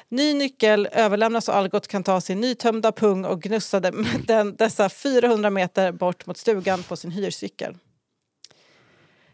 [0.10, 5.50] Ny nyckel överlämnas och Algot kan ta sin nytömda pung och gnussa den, dessa 400
[5.50, 7.78] meter bort mot stugan på sin hyrcykel.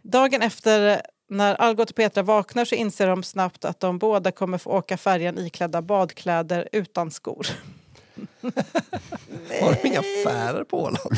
[0.01, 4.57] Dagen efter när Algot och Petra vaknar så inser de snabbt att de båda kommer
[4.57, 7.47] få åka färjan iklädda badkläder utan skor.
[9.61, 10.99] Har de inga affärer på Åland?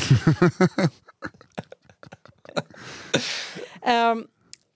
[3.88, 4.26] Um,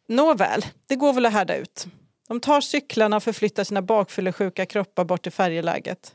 [0.08, 1.86] nåväl, det går väl att härda ut.
[2.28, 6.12] De tar cyklarna och förflyttar sina bakfyllesjuka kroppar bort till färjeläget.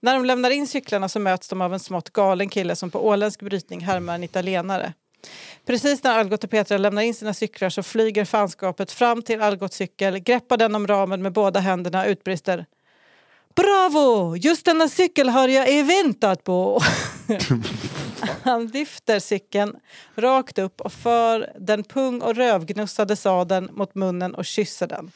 [0.00, 3.06] När de lämnar in cyklarna så möts de av en smått galen kille som på
[3.06, 4.92] åländsk brytning härmar en italienare.
[5.66, 9.76] Precis när Algot och Petra lämnar in sina cyklar så flyger fanskapet fram till Algots
[9.76, 12.66] cykel, greppar den om ramen med båda händerna och utbrister
[13.54, 14.36] Bravo!
[14.36, 16.80] Just denna cykel har jag väntat på!
[18.42, 19.76] Han lyfter cykeln
[20.14, 25.10] rakt upp och för den pung och rövgnussade sadeln mot munnen och kysser den.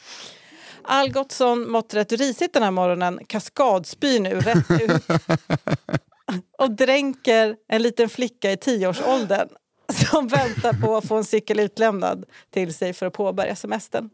[0.83, 5.03] Algotsson mått rätt risigt den här morgonen kaskadspyr nu rätt ut
[6.59, 9.49] och dränker en liten flicka i tioårsåldern
[10.11, 14.11] som väntar på att få en cykel utlämnad till sig för att påbörja semestern.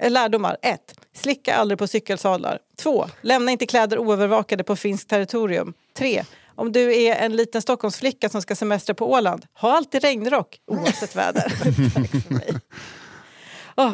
[0.00, 0.80] Lärdomar 1.
[1.12, 2.58] Slicka aldrig på cykelsadlar.
[2.76, 3.06] 2.
[3.20, 5.74] Lämna inte kläder oövervakade på finskt territorium.
[5.94, 6.24] 3.
[6.54, 11.16] Om du är en liten Stockholmsflicka som ska semestra på Åland, ha alltid regnrock oavsett
[11.16, 11.42] väder.
[11.94, 12.54] Tack för mig.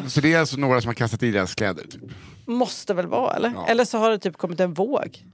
[0.09, 1.83] Så det är alltså några som har kastat i deras kläder?
[1.83, 2.01] Typ.
[2.45, 3.51] Måste väl vara, eller?
[3.55, 3.67] Ja.
[3.67, 5.25] Eller så har det typ kommit en våg.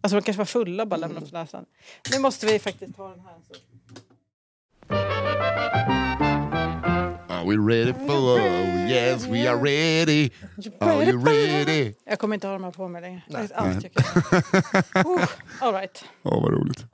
[0.00, 1.64] Alltså de kanske var fulla och bara lämnade på näsan.
[2.12, 3.34] Nu måste vi faktiskt ta den här.
[3.48, 3.54] Så.
[7.30, 8.90] Are we ready for love?
[8.90, 10.30] Yes we are ready.
[10.80, 11.94] Are you ready?
[12.06, 13.22] Jag kommer inte ha de här på mig längre.
[13.28, 13.48] Nej.
[13.54, 14.04] Allt tycker
[14.94, 15.04] jag.
[15.60, 16.04] all right.
[16.22, 16.84] Åh vad roligt.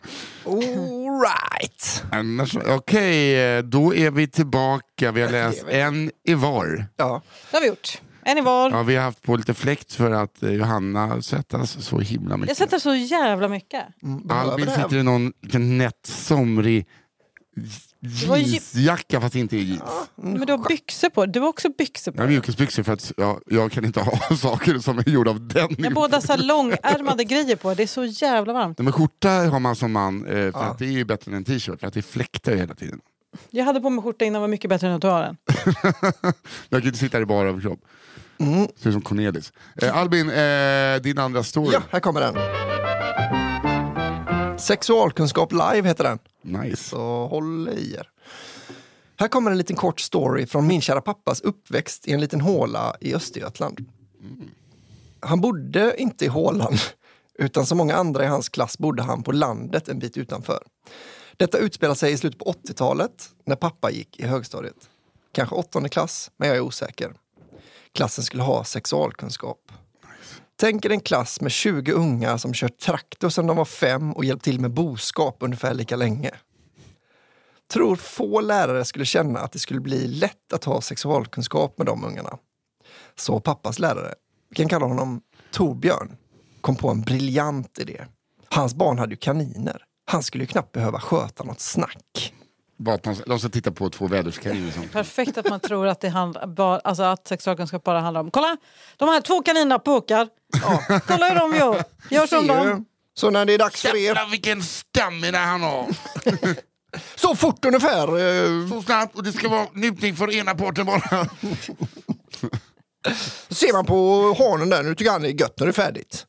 [0.46, 2.04] All right.
[2.12, 5.12] Annars, Okej, då är vi tillbaka.
[5.12, 6.87] Vi har läst en i var.
[6.96, 7.22] Ja.
[7.50, 8.00] Det har vi gjort.
[8.24, 8.70] En i var.
[8.70, 12.40] Ja, vi har haft på lite fläkt för att eh, Johanna svettas så himla Jag
[12.40, 12.56] mycket.
[12.59, 13.85] sätter så jävla mycket.
[14.30, 16.87] Albin sitter i någon liten nätt somrig
[18.01, 19.83] jeansjacka fast inte i jeans.
[20.14, 23.12] Men du har byxor på Du har också byxor på Jag har mjukisbyxor för att
[23.16, 25.69] jag, jag kan inte ha saker som är gjorda av den.
[25.79, 27.75] Jag båda så här långärmade grejer på.
[27.75, 28.79] Det är så jävla varmt.
[28.79, 31.37] Nej, men skjorta har man som man, eh, för att det är ju bättre än
[31.37, 33.01] en t-shirt, för att det fläktar ju hela tiden.
[33.51, 35.37] Jag hade på mig skjorta innan var mycket bättre än att du har den.
[36.69, 37.81] Jag kan inte sitta här i bara överkropp.
[38.38, 38.69] Mm.
[38.77, 39.53] Ser ut som Cornelis.
[39.83, 41.73] Eh, Albin, eh, din andra story.
[41.73, 42.75] Ja, här kommer den.
[44.59, 46.19] Sexualkunskap live heter den.
[46.42, 46.85] Nice.
[46.85, 48.11] Så håll i er.
[49.16, 52.97] Här kommer en liten kort story från min kära pappas uppväxt i en liten håla
[53.01, 53.85] i Östergötland.
[55.21, 56.77] Han bodde inte i hålan,
[57.38, 60.62] utan som många andra i hans klass bodde han på landet en bit utanför.
[61.37, 64.88] Detta utspelar sig i slutet på 80-talet när pappa gick i högstadiet.
[65.33, 67.14] Kanske åttonde klass, men jag är osäker.
[67.92, 69.73] Klassen skulle ha sexualkunskap.
[70.59, 74.25] Tänk er en klass med 20 ungar som kört traktor sedan de var fem och
[74.25, 76.31] hjälpt till med boskap ungefär lika länge.
[77.73, 82.05] Tror få lärare skulle känna att det skulle bli lätt att ha sexualkunskap med de
[82.05, 82.38] ungarna.
[83.14, 84.14] Så pappas lärare,
[84.49, 85.21] vi kan kalla honom
[85.53, 86.16] Torbjörn,
[86.61, 88.05] kom på en briljant idé.
[88.49, 89.83] Hans barn hade ju kaniner.
[90.05, 92.35] Han skulle ju knappt behöva sköta något snack.
[92.78, 94.70] Bara att de, de ska titta på två väderskaniner.
[94.72, 94.88] Som...
[94.88, 98.56] Perfekt att man tror att, det handlar, bara, alltså att sexualkunskap bara handlar om kolla,
[98.96, 100.28] de här två kaninerna pukar.
[100.62, 101.00] Ja.
[101.06, 101.84] Kolla hur de gör.
[102.10, 102.84] Gör som dem.
[103.14, 105.86] Så när det är dags för er, Jävlar vilken stamina han har!
[107.16, 108.08] så fort ungefär.
[108.08, 111.00] eh, Så snabbt och det ska vara njutning för ena parten bara.
[113.48, 116.26] ser man på hanen där, nu tycker han det är gött när det är färdigt.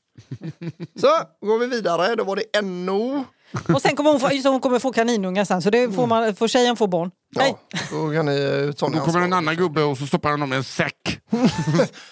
[1.02, 1.08] Så,
[1.48, 2.16] går vi vidare.
[2.16, 3.26] Då var det NO.
[3.74, 6.08] Och sen kommer hon, få, just det, hon kommer få kaninungar sen så det får,
[6.08, 7.12] man, får tjejen få barn.
[7.36, 7.56] Nej.
[7.72, 10.40] Ja, då kan ni eh, ta Då kommer en annan gubbe och så stoppar han
[10.40, 11.20] dem i en säck.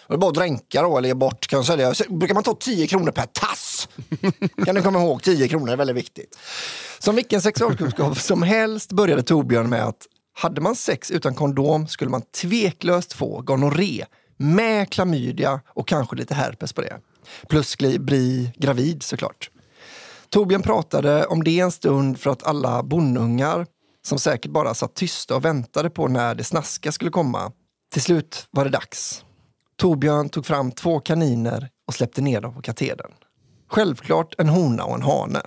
[0.07, 1.47] Det är bara att dränka då, eller ge bort.
[1.47, 1.93] Kan sälja.
[1.93, 3.89] Så brukar man ta 10 kronor per tass.
[4.65, 6.37] kan ni komma ihåg, 10 kronor är väldigt viktigt.
[6.99, 12.11] Som vilken sexualkunskap som helst började Torbjörn med att hade man sex utan kondom skulle
[12.11, 14.05] man tveklöst få gonorré
[14.37, 16.99] med klamydia och kanske lite herpes på det.
[17.49, 19.49] Plus bli gravid såklart.
[20.29, 23.67] Torbjörn pratade om det en stund för att alla bondungar
[24.07, 27.51] som säkert bara satt tysta och väntade på när det snaska skulle komma.
[27.93, 29.25] Till slut var det dags.
[29.77, 33.11] Torbjörn tog fram två kaniner och släppte ner dem på katedern.
[33.67, 35.41] Självklart en hona och en hane.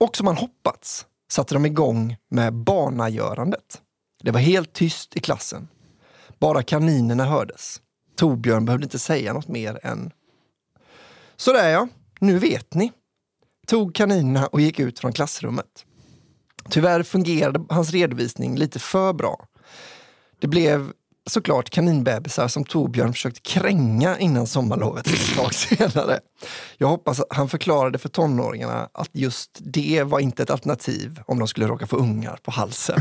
[0.00, 3.82] Och som han hoppats satte de igång med barnagörandet.
[4.22, 5.68] Det var helt tyst i klassen.
[6.38, 7.80] Bara kaninerna hördes.
[8.16, 10.10] Torbjörn behövde inte säga något mer än
[11.36, 11.88] Sådär ja,
[12.20, 12.92] nu vet ni.
[13.68, 15.84] Tog kaninerna och gick ut från klassrummet.
[16.70, 19.46] Tyvärr fungerade hans redovisning lite för bra.
[20.38, 20.92] Det blev
[21.26, 26.20] såklart kaninbebisar som Torbjörn försökte kränga innan sommarlovet ett tag senare.
[26.78, 31.38] Jag hoppas att han förklarade för tonåringarna att just det var inte ett alternativ om
[31.38, 33.00] de skulle råka få ungar på halsen.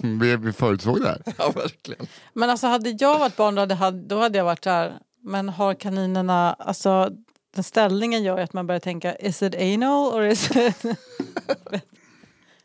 [0.42, 1.22] Vi, förutsåg det här.
[1.38, 2.06] ja, verkligen.
[2.32, 4.98] Men alltså hade jag varit barn då hade, då hade jag varit där.
[5.22, 7.10] Men har kaninerna, alltså
[7.54, 10.82] den ställningen gör att man börjar tänka is it anal or is it...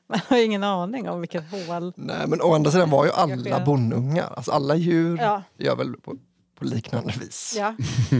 [0.09, 1.93] man har ju ingen aning om vilket hål.
[1.95, 5.43] Nej, men å andra sidan var ju alla bonnungar, alltså alla djur Ja.
[5.57, 6.15] gör väl på,
[6.59, 7.53] på liknande vis.
[7.57, 7.75] Ja.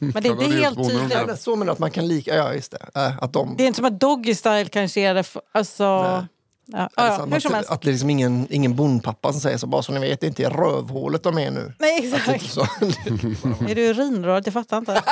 [0.00, 1.20] Men det är inte det är helt bonungar.
[1.20, 1.40] tydligt.
[1.40, 3.76] Så menar att man kan lika, ja just det, äh, att de Det är inte
[3.76, 5.22] som att Doggy Style kanske är det.
[5.22, 6.26] För, alltså, Nej.
[6.66, 7.70] Ja, ja, som att, helst.
[7.70, 10.26] att det är liksom ingen, ingen bondpappa som säger så, bara så ni vet, det
[10.26, 11.74] är inte i rövhålet de är nu.
[11.78, 12.56] Nej, exakt.
[13.68, 14.46] Är du urinröret?
[14.46, 15.02] Jag fattar inte.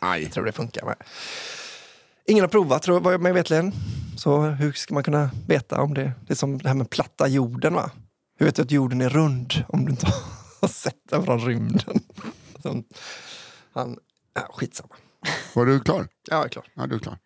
[0.00, 0.22] Aj.
[0.22, 0.96] Jag tror det funkar med.
[2.26, 3.72] Ingen har provat, tror jag, vad jag mig vetligen.
[4.16, 6.12] Så hur ska man kunna veta om det?
[6.26, 7.90] Det är som det här med platta jorden, va?
[8.38, 10.06] Hur vet du att jorden är rund om du inte
[10.60, 12.00] har sett den från rymden?
[12.62, 12.82] Så,
[13.72, 13.98] han,
[14.34, 14.94] ja, skitsamma.
[15.54, 16.08] Var du klar?
[16.30, 16.64] Ja, jag är klar.
[16.74, 17.18] Ja, du är klar.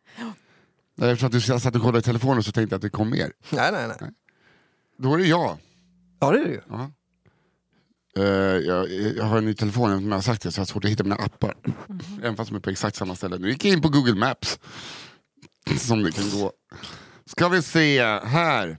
[1.03, 3.33] Eftersom att du satt och kollade i telefonen så tänkte jag att det kom mer.
[3.51, 4.11] Nej, nej, nej.
[4.99, 5.59] Då är det jag.
[6.21, 6.61] Ja, det är det ju.
[6.69, 6.91] Ja.
[8.17, 8.25] Eh,
[8.67, 10.91] jag, jag har en ny telefon, jag har sagt det, så jag har svårt att
[10.91, 11.57] hitta mina appar.
[12.23, 13.39] Även fast de är på exakt samma ställe.
[13.39, 14.59] Nu gick jag in på Google Maps.
[15.79, 16.53] Som det kan gå.
[17.27, 18.79] Ska vi se här.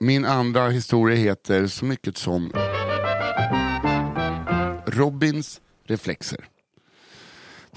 [0.00, 2.52] Min andra historia heter så mycket som
[4.86, 6.48] Robins reflexer.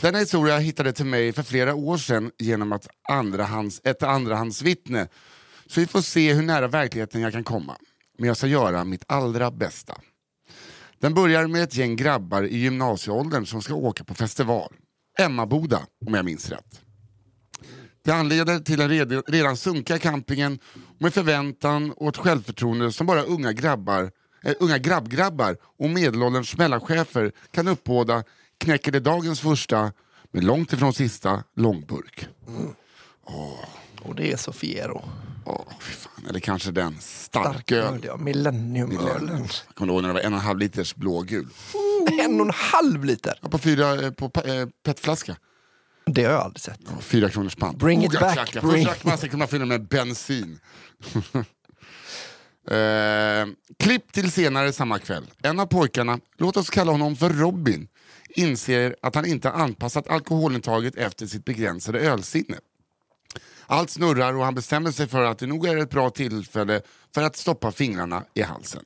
[0.02, 5.08] Denna historia hittade till mig för flera år sedan genom att andrahands, ett andrahandsvittne.
[5.66, 7.78] Så vi får se hur nära verkligheten jag kan komma.
[8.18, 9.98] Men jag ska göra mitt allra bästa.
[11.00, 14.74] Den börjar med ett gäng grabbar i gymnasieåldern som ska åka på festival.
[15.20, 16.82] Emmaboda, om jag minns rätt.
[18.04, 20.60] Det anleder till den redan sunkiga campingen
[20.98, 24.12] med förväntan och ett självförtroende som bara unga grabbar,
[24.44, 28.24] äh, unga grabbgrabbar och medelålderns mellanchefer kan uppbåda
[28.58, 29.92] knäcker det dagens första,
[30.32, 32.28] men långt ifrån sista, långburk.
[34.02, 35.02] Och det är Sofiero.
[35.80, 36.26] Fan.
[36.30, 38.00] Eller kanske den starköl.
[38.04, 38.18] Ja.
[38.18, 39.38] Millenniumölen.
[39.68, 41.48] Jag kommer ihåg när det var en och en halv liters blågul.
[42.22, 43.40] En och en halv liter!
[43.42, 45.36] Ja, på fyra eh, på eh, petflaska.
[46.06, 46.80] Det har jag aldrig sett.
[47.00, 47.78] Fyra kronors pant.
[47.78, 50.60] Bring it jag back, bring- Först drack man sig kunna fylla med bensin.
[52.70, 53.46] eh,
[53.80, 55.32] klipp till senare samma kväll.
[55.44, 57.88] En av pojkarna, låt oss kalla honom för Robin,
[58.30, 62.58] inser att han inte anpassat alkoholintaget efter sitt begränsade ölsinne.
[63.68, 66.82] Allt snurrar och han bestämmer sig för att det nog är ett bra tillfälle
[67.16, 68.84] för att stoppa fingrarna i halsen.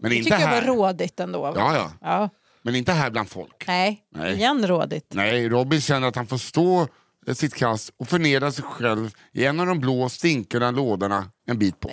[0.00, 0.66] Men Det inte tycker jag var här.
[0.66, 1.52] rådigt ändå.
[1.56, 1.92] Ja, ja.
[2.00, 2.30] ja.
[2.62, 3.64] Men inte här bland folk.
[3.66, 4.34] Nej, Nej.
[4.34, 5.06] igen rådigt.
[5.14, 6.88] Nej, Robin känner att han får stå
[7.26, 11.58] eh, sitt kast och förnedra sig själv i en av de blå stinkande lådorna en
[11.58, 11.92] bit bort.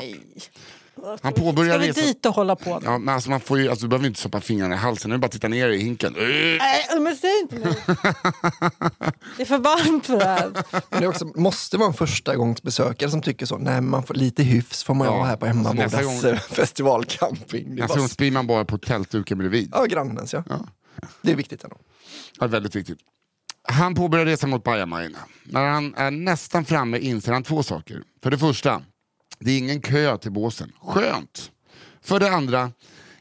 [1.21, 2.03] Han påbörjar Ska vi resan...
[2.03, 2.79] dit och hålla på?
[2.83, 5.17] Ja, men alltså man får ju, alltså, du behöver inte stoppa fingrarna i halsen, är
[5.17, 6.15] bara att titta ner i hinken.
[6.15, 6.21] Äh!
[6.59, 7.63] Nej, men säg inte nu.
[9.37, 10.51] Det är för varmt för det här.
[10.89, 13.57] Men det också, måste vara en första gångs besökare som tycker så.
[13.57, 16.23] Nej, man får, lite hyfs får man ju Ja, ha här på alltså nästa Emmabodas
[16.23, 17.75] gång- eh, festivalcamping.
[17.75, 19.69] Nästa bara, gång springer man bara på tältduken bredvid.
[19.73, 20.43] ja, grannens ja.
[21.21, 21.77] Det är viktigt ändå.
[22.39, 22.97] Ja, väldigt viktigt.
[23.67, 25.17] Han påbörjar resan mot bajamajorna.
[25.43, 28.03] När han är nästan framme inser han två saker.
[28.23, 28.81] För det första,
[29.43, 30.71] det är ingen kö till båsen.
[30.81, 31.51] Skönt!
[32.01, 32.71] För det andra,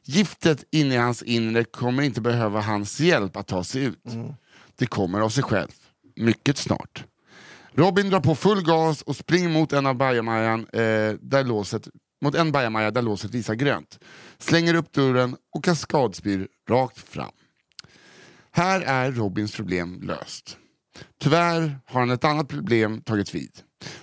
[0.04, 4.04] giftet inne i hans inre kommer inte behöva hans hjälp att ta sig ut.
[4.76, 5.68] Det kommer av sig själv.
[6.16, 7.04] Mycket snart.
[7.74, 11.88] Robin drar på full gas och springer mot en av bajamajan, eh, där låset,
[12.22, 13.98] mot en bajamaja där låset visar grönt.
[14.38, 17.32] Slänger upp dörren och kaskadspyr rakt fram.
[18.50, 20.56] Här är Robins problem löst.
[21.20, 23.50] Tyvärr har han ett annat problem tagit vid.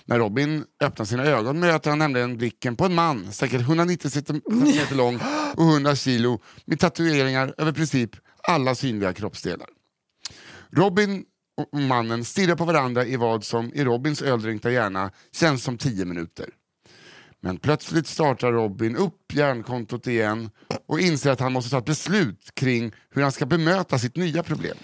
[0.05, 4.41] När Robin öppnar sina ögon möter han nämligen blicken på en man, säkert 190 cm
[4.97, 5.19] lång
[5.55, 8.11] och 100 kilo, med tatueringar över princip
[8.47, 9.67] alla synliga kroppsdelar.
[10.71, 11.23] Robin
[11.57, 16.05] och mannen stirrar på varandra i vad som i Robins öldrinkta hjärna känns som tio
[16.05, 16.49] minuter.
[17.41, 20.49] Men plötsligt startar Robin upp hjärnkontot igen
[20.88, 24.43] och inser att han måste ta ett beslut kring hur han ska bemöta sitt nya
[24.43, 24.77] problem.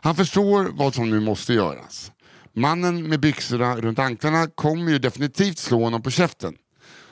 [0.00, 2.12] Han förstår vad som nu måste göras.
[2.56, 6.54] Mannen med byxorna runt anklarna kommer ju definitivt slå honom på käften.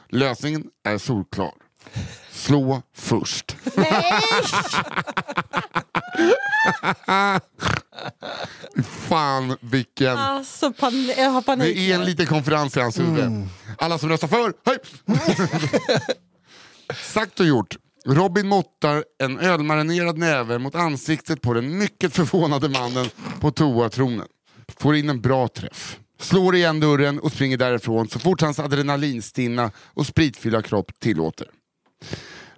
[0.08, 1.52] Lösningen är solklar.
[2.30, 3.56] Slå först.
[8.84, 10.18] Fan vilken...
[10.18, 11.76] Alltså, pan jag har panik.
[11.76, 13.48] Det är en liten konferens i hans huvud.
[13.78, 14.78] Alla som röstar för, höj!
[16.96, 17.76] Sagt och gjort.
[18.06, 23.06] Robin måttar en ölmarinerad näve mot ansiktet på den mycket förvånade mannen
[23.40, 24.26] på toatronen.
[24.78, 25.98] Får in en bra träff.
[26.20, 31.46] Slår igen dörren och springer därifrån så fort hans adrenalinstinna och spritfyllda kropp tillåter.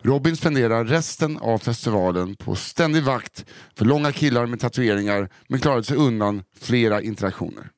[0.03, 3.45] Robin spenderar resten av festivalen på ständig vakt
[3.75, 7.71] för långa killar med tatueringar men klarade sig undan flera interaktioner.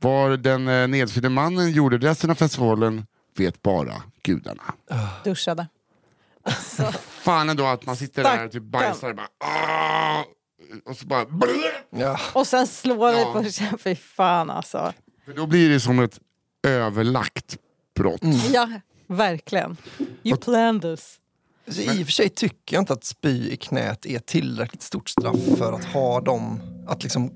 [0.00, 3.06] Vad den eh, nedsydde mannen gjorde resten av festivalen
[3.36, 4.62] vet bara gudarna.
[5.24, 5.66] Duschade.
[7.08, 10.24] Fan ändå att man sitter där och typ bajsar och bara "Åh!"
[10.84, 11.26] Och så bara!
[11.90, 12.18] Ja.
[12.32, 13.18] Och sen slår Ja.
[13.18, 13.78] det på käften.
[13.78, 14.92] Fy fan alltså.
[15.24, 16.20] För Då blir det som ett
[16.66, 17.56] överlagt
[17.96, 18.20] brott.
[18.52, 18.68] Ja,
[19.06, 19.76] verkligen.
[20.22, 21.20] You planned this.
[21.68, 25.08] Så I och för sig tycker jag inte att spy i knät är tillräckligt stort
[25.08, 27.30] straff för att ha dem, att liksom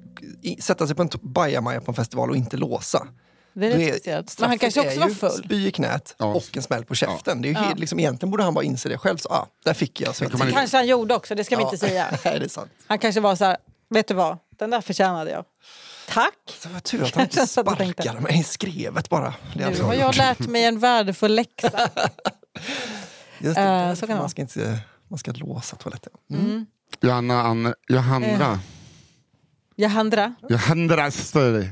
[0.61, 3.07] sätta sig på en bajamaja på en festival och inte låsa.
[3.61, 4.41] Det är lite speciellt.
[4.41, 5.31] Men han kanske också var ju full.
[5.45, 6.27] Spy i knät Ja.
[6.27, 7.43] och en smäll på käften.
[7.43, 9.17] Det är ju helt, liksom, egentligen borde han bara inse det själv.
[9.17, 10.17] Så, ah, där fick jag.
[10.17, 12.07] Så tycker- kanske han gjorde också, det ska vi inte säga.
[12.25, 12.71] Nej, det är sant.
[12.87, 13.57] Han kanske var så här,
[13.91, 15.45] vet du vad, den där förtjänade jag.
[16.09, 16.35] Tack!
[16.59, 19.35] Så vad tur att han inte sparkade mig i skrevet bara.
[19.55, 21.71] Det Nu har jag lärt mig en värdefull läxa.
[23.39, 24.79] Just det, därför så kan det man ska inte
[25.09, 26.13] man ska låsa toaletten.
[26.31, 26.67] Mm.
[27.01, 28.59] Johanna, Anne, Johanna, Eh.
[29.77, 31.71] Johandra, Johanna Större.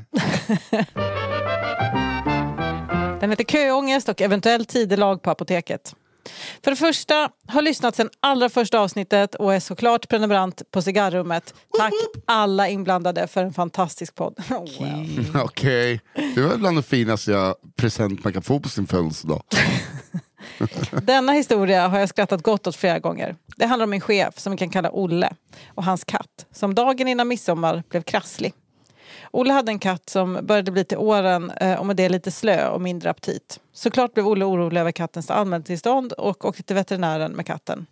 [3.21, 5.95] Den heter Köångest och eventuellt tidelag på apoteket.
[6.65, 11.55] För det första, har lyssnat sedan allra första avsnittet och är såklart prenumerant på Cigarrummet.
[11.79, 11.93] Tack
[12.25, 14.39] alla inblandade för en fantastisk podd.
[14.51, 15.43] Oh, wow.
[15.45, 16.01] Okej,
[16.35, 19.43] det var bland det finaste jag present man kan få på sin födelsedag.
[21.03, 23.37] Denna historia har jag skrattat gott åt flera gånger.
[23.57, 25.33] Det handlar om min chef, som vi kan kalla Olle,
[25.75, 28.55] och hans katt, som dagen innan midsommar blev krasslig.
[29.31, 32.69] Olle hade en katt som började bli till åren eh, och med det lite slö
[32.69, 33.61] och mindre aptit.
[33.73, 37.87] Såklart blev Olle orolig över kattens allmäntillstånd och åkte till veterinären med katten.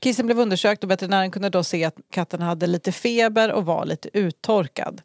[0.00, 3.84] Kissen blev undersökt och veterinären kunde då se att katten hade lite feber och var
[3.84, 5.02] lite uttorkad.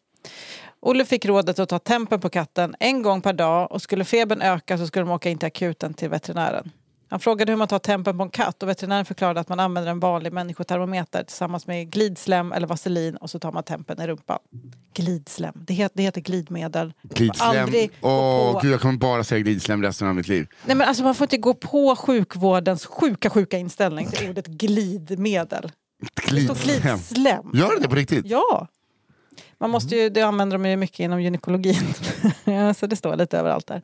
[0.80, 4.42] Olle fick rådet att ta tempen på katten en gång per dag och skulle febern
[4.42, 6.72] öka så skulle de åka in till akuten till veterinären.
[7.10, 9.92] Han frågade hur man tar tempen på en katt och veterinären förklarade att man använder
[9.92, 14.40] en vanlig människotermometer tillsammans med glidslem eller vaselin och så tar man tempen i rumpan.
[14.94, 16.94] Glidslem, det heter, det heter glidmedel.
[17.04, 17.70] Glidslem.
[18.02, 20.48] Åh, på- gud, jag kommer bara säga glidslem resten av mitt liv.
[20.66, 25.72] Nej, men alltså, man får inte gå på sjukvårdens sjuka, sjuka inställning till ordet glidmedel.
[26.16, 26.80] Det står Glidslem.
[26.98, 27.52] glidslem.
[27.54, 28.26] Gör det det på riktigt?
[28.26, 28.68] Ja,
[29.60, 31.94] Man måste ju, det använder de ju mycket inom gynekologin.
[32.78, 33.82] Så det står lite överallt där.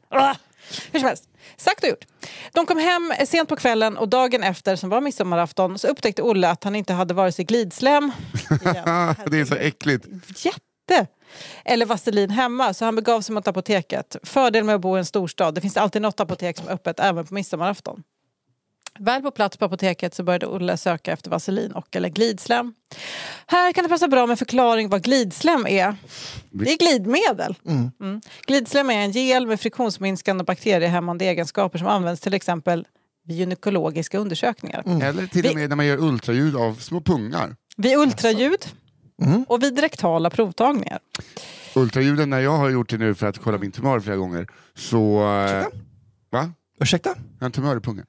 [0.91, 2.05] Hur som helst, sagt och gjort.
[2.53, 6.49] De kom hem sent på kvällen och dagen efter, som var midsommarafton, så upptäckte Olle
[6.49, 8.11] att han inte hade vare sig glidslem
[8.49, 9.15] Igen.
[9.25, 10.07] det är så äckligt.
[10.45, 11.07] jätte
[11.65, 14.15] eller vaselin hemma, så han begav sig mot apoteket.
[14.23, 16.99] Fördel med att bo i en storstad, det finns alltid något apotek som är öppet
[16.99, 18.03] även på midsommarafton.
[18.99, 22.73] Väl på plats på apoteket så började Olle söka efter vaselin och eller glidslem.
[23.47, 25.95] Här kan det passa bra med förklaring vad glidslem är.
[26.51, 27.55] Det är glidmedel.
[27.67, 28.21] Mm.
[28.47, 32.87] Glidslem är en gel med friktionsminskande och bakteriehämmande egenskaper som används till exempel
[33.25, 35.03] vid gynekologiska undersökningar.
[35.03, 37.55] Eller till och med när man gör ultraljud av små pungar.
[37.77, 38.65] Vid ultraljud
[39.47, 40.99] och vid rektala provtagningar.
[41.75, 45.19] Ultraljuden när jag har gjort det nu för att kolla min tumör flera gånger så...
[45.47, 45.65] eh,
[46.31, 46.51] Va?
[46.79, 47.09] Ursäkta?
[47.09, 48.05] Jag har en tumör i pungen.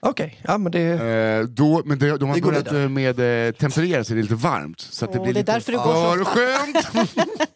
[0.00, 0.80] Okej, ja men det...
[0.82, 2.82] Eh, då, men det, de har Det börjat vidare.
[2.82, 4.80] eh, med eh, temperera sig, det är lite varmt.
[4.80, 7.08] Så att det Åh, blir det är lite därför det går så för skönt!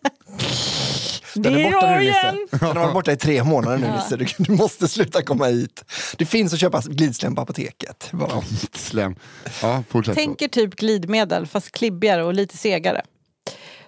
[1.35, 1.99] Den är borta nu!
[2.01, 2.37] Nisse.
[2.51, 4.17] Den har varit borta i tre månader nu Nisse.
[4.17, 5.85] Du, du måste sluta komma hit.
[6.19, 8.09] Det finns att köpa glidslem på apoteket.
[8.13, 8.43] Bara.
[8.75, 9.15] Slem.
[9.63, 10.15] Ja, fortsätt.
[10.15, 13.03] Tänker typ glidmedel fast klibbigare och lite segare.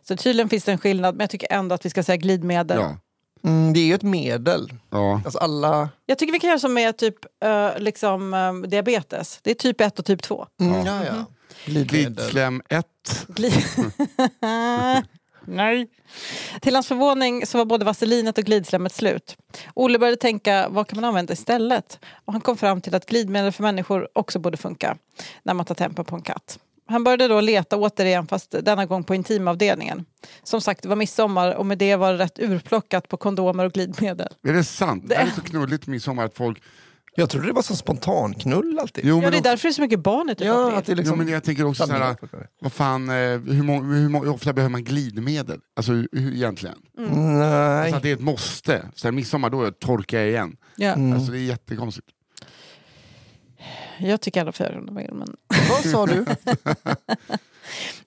[0.08, 2.78] Så tydligen finns det en skillnad men jag tycker ändå att vi ska säga glidmedel.
[2.80, 2.98] Ja.
[3.44, 4.72] Mm, det är ju ett medel.
[4.90, 5.20] Ja.
[5.24, 5.88] Alltså alla...
[6.06, 7.14] Jag tycker vi kan göra som med typ
[7.44, 9.38] eh, liksom, eh, diabetes.
[9.42, 10.46] Det är typ 1 och typ 2.
[10.60, 11.24] Mm, ja, ja.
[11.64, 12.12] Glidmedel.
[12.14, 12.86] Glidslem 1.
[13.28, 13.92] Gli-
[15.46, 15.86] Nej.
[16.60, 19.36] Till hans förvåning så var både vaselinet och glidslemmet slut.
[19.74, 21.98] Olle började tänka, vad kan man använda istället?
[22.24, 24.96] Och han kom fram till att glidmedel för människor också borde funka
[25.42, 26.58] när man tar tempen på en katt.
[26.86, 30.04] Han började då leta återigen, fast denna gång på intimavdelningen.
[30.42, 33.72] Som sagt, det var midsommar och med det var det rätt urplockat på kondomer och
[33.72, 34.28] glidmedel.
[34.48, 35.04] Är det sant?
[35.08, 36.62] Det är så knulligt midsommar att folk...
[37.16, 39.04] Jag trodde det var som spontanknull alltid.
[39.04, 40.72] Jo, Ja, men det är också- därför det är så mycket barn i typ Ja,
[40.72, 41.18] att det är Jo, liksom...
[41.18, 42.16] men jag tänker också såhär,
[42.60, 45.60] vad fan, eh, hur, må, hur, må, hur ofta behöver man glidmedel?
[45.76, 46.76] Alltså hur, egentligen?
[46.98, 47.80] Nej.
[47.80, 48.82] Alltså att det är ett måste.
[48.94, 50.56] Så här, midsommar, då torkar jag igen.
[50.76, 52.08] Ja, Alltså det är jättekonstigt.
[53.98, 55.36] Jag tycker alla får göra det de vill, men
[55.70, 56.24] Vad sa du?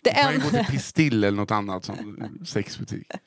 [0.01, 3.07] det Man kan ju gå till Pistill eller något annat som sexbutik.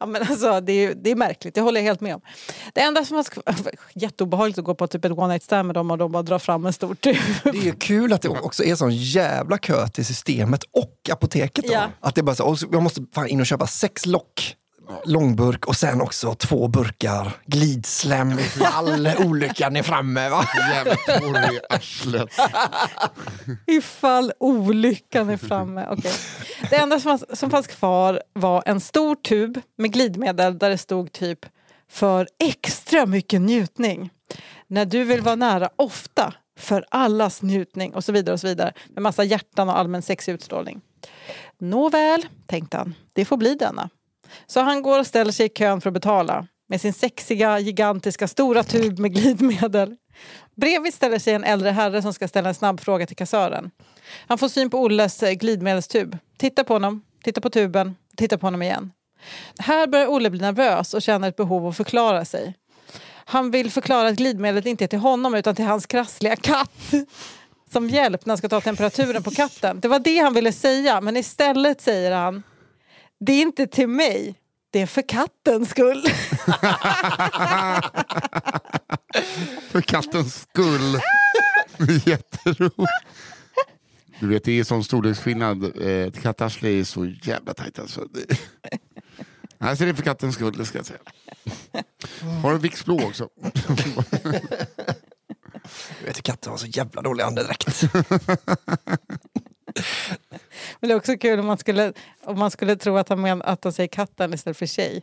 [0.00, 2.20] Ja, men alltså, det, är, det är märkligt, det håller jag helt med om.
[2.74, 3.24] Det enda som är
[3.94, 6.38] jätteobehagligt att gå på typ ett one night stand med dem och de bara drar
[6.38, 7.16] fram en stor tub.
[7.44, 11.64] Det är ju kul att det också är sån jävla kö till systemet och apoteket.
[11.66, 11.72] Då.
[11.72, 11.86] Ja.
[12.00, 14.56] Att det bara så, och så- jag måste fan in och köpa sex lock
[15.04, 20.28] långburk och sen också två burkar glidslem ifall olyckan är framme.
[20.28, 20.44] Va?
[20.72, 22.28] Jävla torr i arslet.
[23.66, 25.86] Ifall olyckan är framme.
[25.90, 26.12] Okej.
[26.70, 30.78] Det enda som, fanns- som fanns kvar var en stor tub med glidmedel där det
[30.78, 31.46] stod typ
[31.90, 34.10] för extra mycket njutning.
[34.66, 38.32] När du vill vara nära ofta, för allas njutning och så vidare.
[38.32, 40.80] och så vidare Med massa hjärtan och allmän sexig utstrålning.
[41.58, 43.90] Nåväl, tänkte han, det får bli denna.
[44.46, 48.28] Så han går och ställer sig i kön för att betala med sin sexiga, gigantiska,
[48.28, 49.96] stora tub med glidmedel.
[50.56, 53.70] Bredvid ställer sig en äldre herre som ska ställa en snabb fråga till kassören.
[54.26, 56.18] Han får syn på Olles eh, glidmedelstub.
[56.36, 58.92] Tittar på honom, tittar på tuben, tittar på honom igen.
[59.58, 62.54] Här börjar Olle bli nervös och känner ett behov av att förklara sig.
[63.24, 66.94] Han vill förklara att glidmedlet inte är till honom utan till hans krassliga katt.
[67.72, 69.80] Som hjälp när han ska ta temperaturen på katten.
[69.80, 72.42] Det var det han ville säga men istället säger han
[73.20, 74.34] det är inte till mig,
[74.70, 76.02] det är för kattens skull.
[79.70, 80.92] För kattens skull.
[81.78, 82.92] Det är Jätteroligt.
[84.20, 85.64] Du vet, det är sån storleksskillnad.
[85.82, 88.04] Eh, Ett kattarsle är så jävla tajt alltså.
[88.04, 88.26] Det...
[89.58, 90.98] Nej, så det är för kattens skull, ska jag säga.
[92.42, 93.28] Har du Vicks blå också?
[96.00, 97.80] Jag vet, katten har så jävla dålig andedräkt.
[100.80, 101.92] Men det är också kul om man skulle,
[102.24, 105.02] om man skulle tro att han, men, att han säger katten istället för tjej.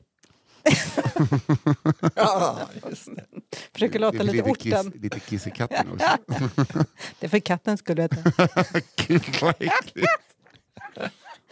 [2.16, 2.60] ja,
[2.90, 3.26] just det.
[3.74, 4.92] Försöker låta lite orten.
[4.92, 6.08] Kiss, lite kiss i katten också.
[7.20, 7.98] Det är för kattens skull.
[7.98, 8.82] Vet du.
[8.96, 10.08] Gud vad äckligt.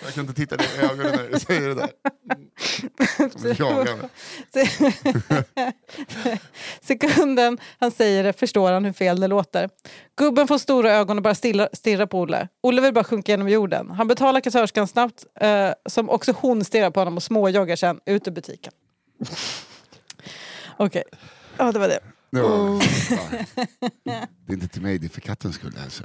[0.01, 1.89] Jag inte titta dig i ögonen när du säger det där.
[6.81, 9.69] Sekunden han säger det förstår han hur fel det låter.
[10.15, 12.47] Gubben får stora ögon och bara stirra, stirra på Olle.
[12.61, 13.91] Olle vill bara sjunka genom jorden.
[13.91, 18.27] Han betalar kassörskan snabbt, eh, som också hon stirrar på honom och småjoggar sen ut
[18.27, 18.73] ur butiken.
[20.77, 21.03] Okej,
[21.57, 21.99] ja det var det.
[22.31, 22.83] Det, var,
[24.03, 24.27] ja.
[24.45, 25.73] det är inte till mig, det är för kattens skull.
[25.83, 26.03] Alltså.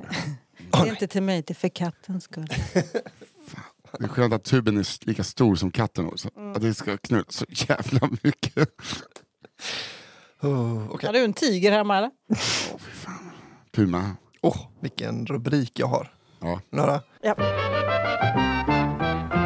[0.71, 2.49] Det är inte till mig, det är för kattens skull.
[3.99, 6.29] Det är skönt att tuben är lika stor som katten också.
[6.55, 8.69] Att det ska knulla så jävla mycket.
[10.43, 11.07] Oh, okej.
[11.07, 12.11] Har du en tiger hemma eller?
[13.73, 14.17] Puma.
[14.41, 16.13] Åh, vilken rubrik jag har.
[16.41, 16.61] Ja.
[16.71, 17.03] Några?
[17.23, 17.35] Ja.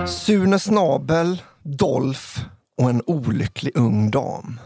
[0.07, 2.41] Sune Snabel, Dolph
[2.77, 4.61] och en olycklig ung dam.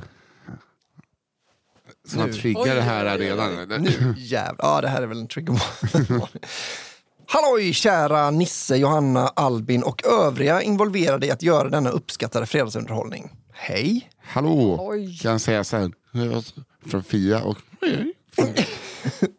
[2.08, 3.82] Så man triggar det här redan.
[3.82, 4.56] Nu jävlar.
[4.68, 5.62] Ja, det här är väl en trigger
[7.30, 13.30] Halloj kära Nisse, Johanna, Albin och övriga involverade i att göra denna uppskattade fredagsunderhållning.
[13.52, 14.10] Hej!
[14.24, 15.92] Hallå, kan jag säga sen.
[16.86, 17.56] Från Fia och...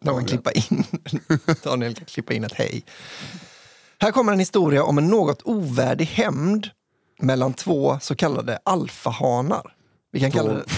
[0.00, 0.84] Någon klippa in.
[1.62, 2.84] Daniel kan klippa in ett hej.
[4.00, 6.68] Här kommer en historia om en något ovärdig hämnd
[7.20, 9.74] mellan två så kallade alfahanar.
[10.12, 10.64] Vi kan kalla det...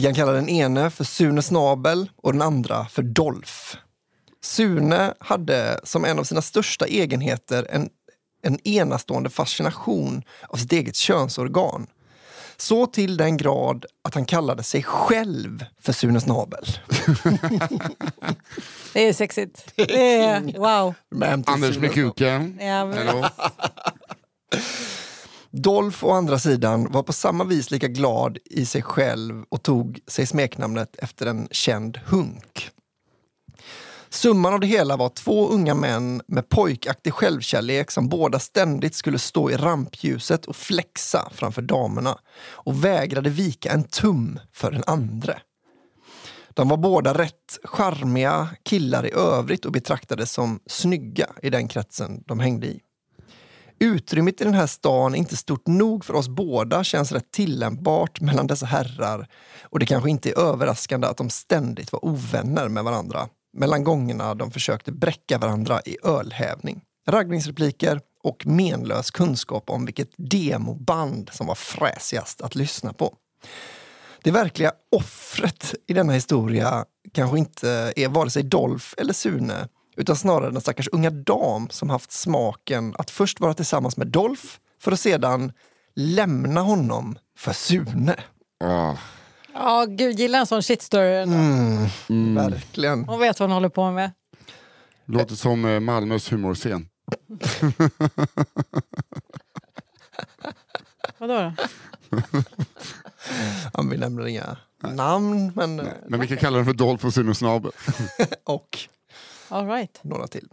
[0.00, 3.76] Vi kan kalla den ene för Sune Snabel och den andra för Dolph.
[4.42, 7.88] Sune hade som en av sina största egenheter en,
[8.42, 11.86] en enastående fascination av sitt eget könsorgan.
[12.56, 16.64] Så till den grad att han kallade sig själv för Sune Snabel.
[18.92, 19.72] Det är sexigt.
[19.76, 20.94] Det är, wow.
[21.46, 22.58] Anders med kuken.
[22.60, 23.24] Ja, men-.
[25.52, 30.00] Dolph å andra sidan var på samma vis lika glad i sig själv och tog
[30.06, 32.70] sig smeknamnet efter en känd hunk.
[34.08, 39.18] Summan av det hela var två unga män med pojkaktig självkärlek som båda ständigt skulle
[39.18, 42.18] stå i rampljuset och flexa framför damerna
[42.50, 45.38] och vägrade vika en tum för den andra.
[46.54, 52.22] De var båda rätt charmiga killar i övrigt och betraktades som snygga i den kretsen
[52.26, 52.80] de hängde i.
[53.84, 58.20] Utrymmet i den här stan är inte stort nog för oss båda känns rätt tillämpbart
[58.20, 59.28] mellan dessa herrar.
[59.62, 63.28] Och det kanske inte är överraskande att de ständigt var ovänner med varandra.
[63.56, 71.30] Mellan gångerna de försökte bräcka varandra i ölhävning, raggningsrepliker och menlös kunskap om vilket demoband
[71.32, 73.14] som var fräsigast att lyssna på.
[74.22, 79.68] Det verkliga offret i denna historia kanske inte är vare sig Dolph eller Sune
[80.00, 84.44] utan snarare den stackars unga dam som haft smaken att först vara tillsammans med Dolph
[84.82, 85.52] för att sedan
[85.94, 88.16] lämna honom för Sune.
[89.54, 91.22] Ja, gud, gillar en sån shitstory.
[91.22, 92.34] Mm.
[92.34, 93.04] Verkligen.
[93.04, 94.10] Hon vet vad hon håller på med.
[95.04, 96.88] låter som eh, Malmös humorscen.
[101.18, 101.52] Vadå då?
[103.72, 105.76] Ja, vi nämner inga namn, men...
[106.06, 107.72] Men vi kan kalla den för Dolph och Sune Snabel.
[108.44, 108.78] Och
[109.50, 110.00] All right.
[110.02, 110.48] några till.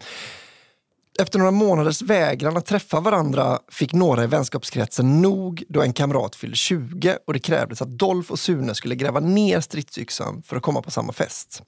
[1.20, 6.36] Efter några månaders vägran att träffa varandra fick några i vänskapskretsen nog då en kamrat
[6.36, 10.62] fyllde 20 och det krävdes att Dolph och Sune skulle gräva ner stridsyxan för att
[10.62, 11.64] komma på samma fest.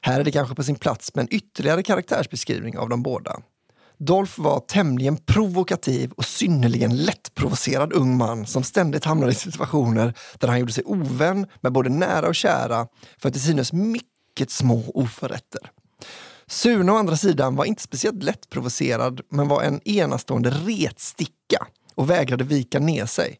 [0.00, 3.40] Här är det kanske på sin plats med en ytterligare karaktärsbeskrivning av de båda.
[3.98, 10.48] Dolph var tämligen provokativ och synnerligen lättprovocerad ung man som ständigt hamnade i situationer där
[10.48, 12.86] han gjorde sig ovän med både nära och kära
[13.18, 15.70] för till synes mycket små oförrätter.
[16.46, 22.44] Sune å andra sidan var inte speciellt lättprovocerad men var en enastående retsticka och vägrade
[22.44, 23.38] vika ner sig.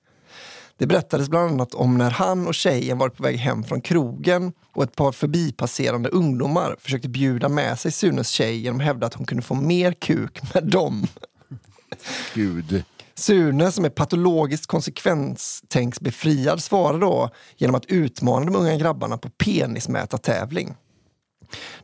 [0.76, 4.52] Det berättades bland annat om när han och tjejen var på väg hem från krogen
[4.74, 9.14] och ett par förbipasserande ungdomar försökte bjuda med sig Sunes tjej genom att hävda att
[9.14, 11.06] hon kunde få mer kuk med dem.
[12.34, 12.84] Gud.
[13.14, 20.74] Sune, som är patologiskt konsekvenstänksbefriad, svarar då genom att utmana de unga grabbarna på penismätartävling.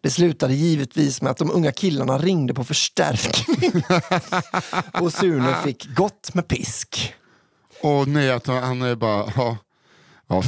[0.01, 3.83] Det slutade givetvis med att de unga killarna ringde på förstärkning
[5.05, 7.15] och Sune fick gott med pisk.
[7.83, 9.33] Och nej, att han är bara...
[9.37, 9.57] Ja,
[10.29, 10.43] ja,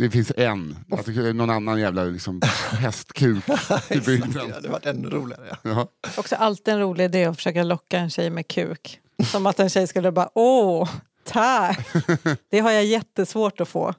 [0.00, 0.76] det finns en.
[0.90, 3.44] Att det är någon annan jävla liksom, hästkuk
[3.88, 4.32] i bygden.
[4.48, 5.56] Det hade varit ännu roligare.
[5.62, 5.88] Ja.
[6.16, 9.00] Också alltid en rolig idé att försöka locka en tjej med kuk.
[9.24, 10.90] Som att en tjej skulle bara, åh,
[11.24, 11.88] tack.
[12.50, 13.94] Det har jag jättesvårt att få.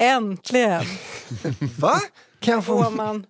[0.00, 0.84] Äntligen
[1.78, 2.00] Va?
[2.40, 2.90] Kan jag få...
[2.90, 3.26] man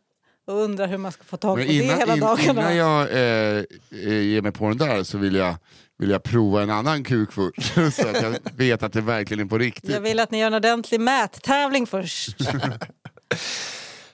[0.47, 2.73] och undrar hur man ska få tag på Men det innan, hela in, dagarna.
[2.73, 5.57] innan jag eh, eh, ger mig på den där så vill jag,
[5.99, 7.75] vill jag prova en annan kuk först.
[7.95, 9.91] så att jag vet att det verkligen är på riktigt.
[9.91, 12.37] Jag vill att ni gör en ordentlig mättävling först.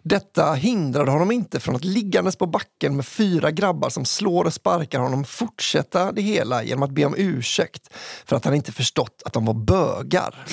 [0.08, 4.54] Detta hindrade honom inte från att liggandes på backen med fyra grabbar som slår och
[4.54, 7.94] sparkar honom fortsätta det hela genom att be om ursäkt
[8.24, 10.46] för att han inte förstått att de var bögar.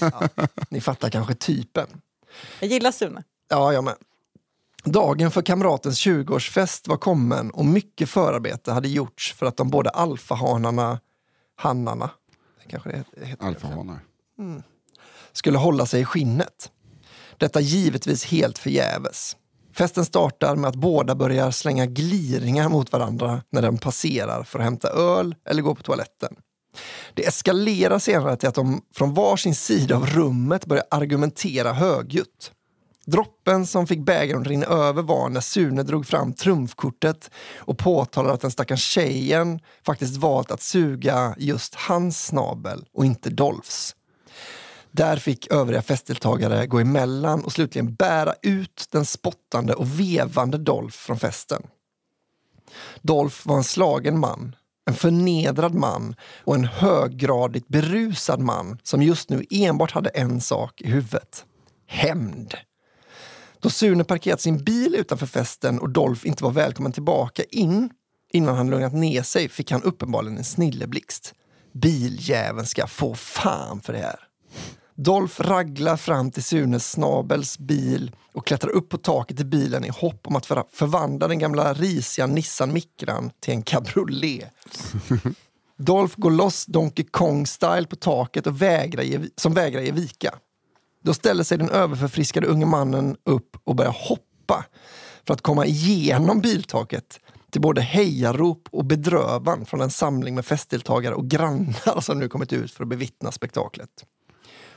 [0.00, 1.86] Ja, ni fattar kanske typen.
[2.60, 3.22] Jag gillar Sune.
[3.48, 3.94] Ja, jag med.
[4.84, 9.90] Dagen för kamratens 20-årsfest var kommen och mycket förarbete hade gjorts för att de båda
[9.90, 11.00] alfahanarna,
[11.56, 12.10] hannarna,
[12.68, 13.98] kanske det heter, Alfahanar.
[15.32, 16.70] skulle hålla sig i skinnet.
[17.38, 19.36] Detta givetvis helt förgäves.
[19.76, 24.64] Festen startar med att båda börjar slänga gliringar mot varandra när de passerar för att
[24.64, 26.36] hämta öl eller gå på toaletten.
[27.14, 32.52] Det eskalerar senare till att de från varsin sida av rummet börjar argumentera högljutt.
[33.06, 38.34] Droppen som fick bägaren att rinna över var när Sune drog fram trumfkortet och påtalade
[38.34, 43.95] att den stackars tjejen faktiskt valt att suga just hans snabel och inte Dolphs.
[44.96, 50.96] Där fick övriga festdeltagare gå emellan och slutligen bära ut den spottande och vevande Dolph
[50.96, 51.62] från festen.
[53.02, 59.30] Dolph var en slagen man, en förnedrad man och en höggradigt berusad man som just
[59.30, 61.44] nu enbart hade en sak i huvudet.
[61.86, 62.54] Hämnd.
[63.60, 67.90] Då Sune parkerat sin bil utanför festen och Dolph inte var välkommen tillbaka in
[68.32, 71.34] innan han lugnat ner sig fick han uppenbarligen en snilleblixt.
[71.72, 74.25] Biljäveln ska få fan för det här.
[74.98, 79.88] Dolph raglar fram till Sunes snabels bil och klättrar upp på taket i bilen i
[79.88, 84.52] hopp om att för förvandla den gamla risiga Nissan Micran till en cabriolet.
[85.78, 90.34] Dolph går loss Donkey Kong-style på taket och vägrar ge, som vägrar ge vika.
[91.02, 94.64] Då ställer sig den överförfriskade unge mannen upp och börjar hoppa
[95.26, 97.20] för att komma igenom biltaket
[97.50, 102.52] till både hejarop och bedrövan från en samling med festdeltagare och grannar som nu kommit
[102.52, 103.90] ut för att bevittna spektaklet.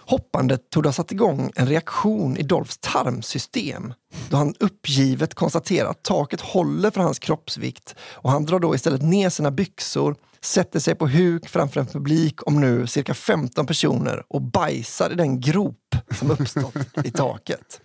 [0.10, 3.94] Hoppandet tog ha satt igång en reaktion i Dolphs tarmsystem
[4.30, 9.02] då han uppgivet konstaterar att taket håller för hans kroppsvikt och han drar då istället
[9.02, 14.24] ner sina byxor, sätter sig på huk framför en publik om nu cirka 15 personer
[14.28, 17.82] och bajsar i den grop som uppstått i taket.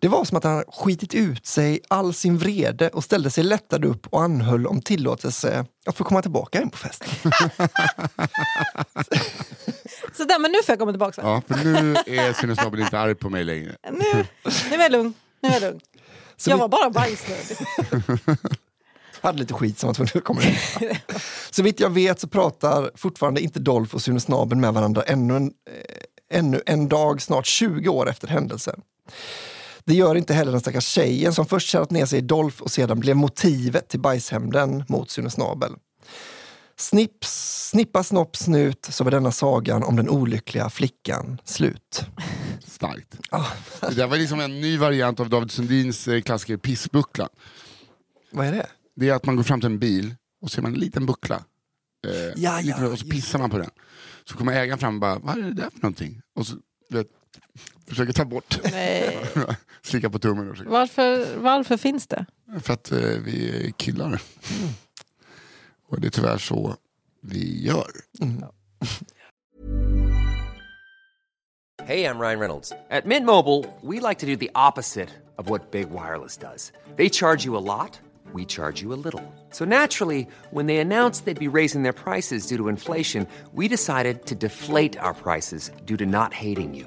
[0.00, 3.84] Det var som att han skitit ut sig all sin vrede och ställde sig lättad
[3.84, 7.08] upp och anhöll om tillåtelse att få komma tillbaka in på festen.
[10.16, 11.20] Så där, men nu får jag komma tillbaka.
[11.24, 13.76] Ja, för nu är Sune Snabel inte arg på mig längre.
[13.92, 14.24] Nu,
[14.70, 15.14] nu är jag lugn.
[15.42, 15.80] Nu är jag lugn.
[16.36, 17.56] Så Jag vi- var bara bajsnödig.
[19.22, 20.56] hade lite skit som var tvungen att komma in.
[21.50, 24.20] Så vitt jag vet så pratar fortfarande inte Dolph och Sune
[24.56, 28.80] med varandra ännu en, eh, ännu en dag, snart 20 år efter händelsen.
[29.84, 32.70] Det gör inte heller den stackars tjejen som först kärrat ner sig i Dolph och
[32.70, 35.72] sedan blev motivet till bajshämnden mot Sune Snabel.
[36.76, 42.04] Snips, snippa snopp snut så var denna sagan om den olyckliga flickan slut.
[42.66, 43.16] Starkt.
[43.80, 47.28] Det där var liksom en ny variant av David Sundins eh, klassiker Pissbucklan.
[48.30, 48.66] Vad är det?
[48.96, 51.44] Det är att man går fram till en bil och ser man en liten buckla.
[52.06, 52.12] Eh,
[52.42, 53.70] Ja, ja, och så pissar man på den.
[54.24, 56.20] Så kommer ägaren fram och bara, vad är det där för någonting?
[56.34, 56.54] Och så
[56.90, 57.06] vet,
[57.86, 58.60] försöker ta bort.
[58.72, 59.18] Nej.
[59.82, 60.48] Slicka på tummen.
[60.48, 60.70] Och försöker.
[60.70, 62.26] Varför, varför finns det?
[62.62, 64.06] För att eh, vi är killar.
[64.06, 64.20] Mm.
[65.88, 66.76] Och det är tyvärr så
[67.20, 67.90] vi gör.
[71.84, 72.72] Hey, I'm Ryan Reynolds.
[72.90, 75.08] At Mint Mobile, we like to do the opposite
[75.38, 76.72] of what Big Wireless does.
[76.96, 77.98] They charge you a lot,
[78.32, 79.22] we charge you a little.
[79.50, 84.26] So naturally, when they announced they'd be raising their prices due to inflation, we decided
[84.26, 86.86] to deflate our prices due to not hating you.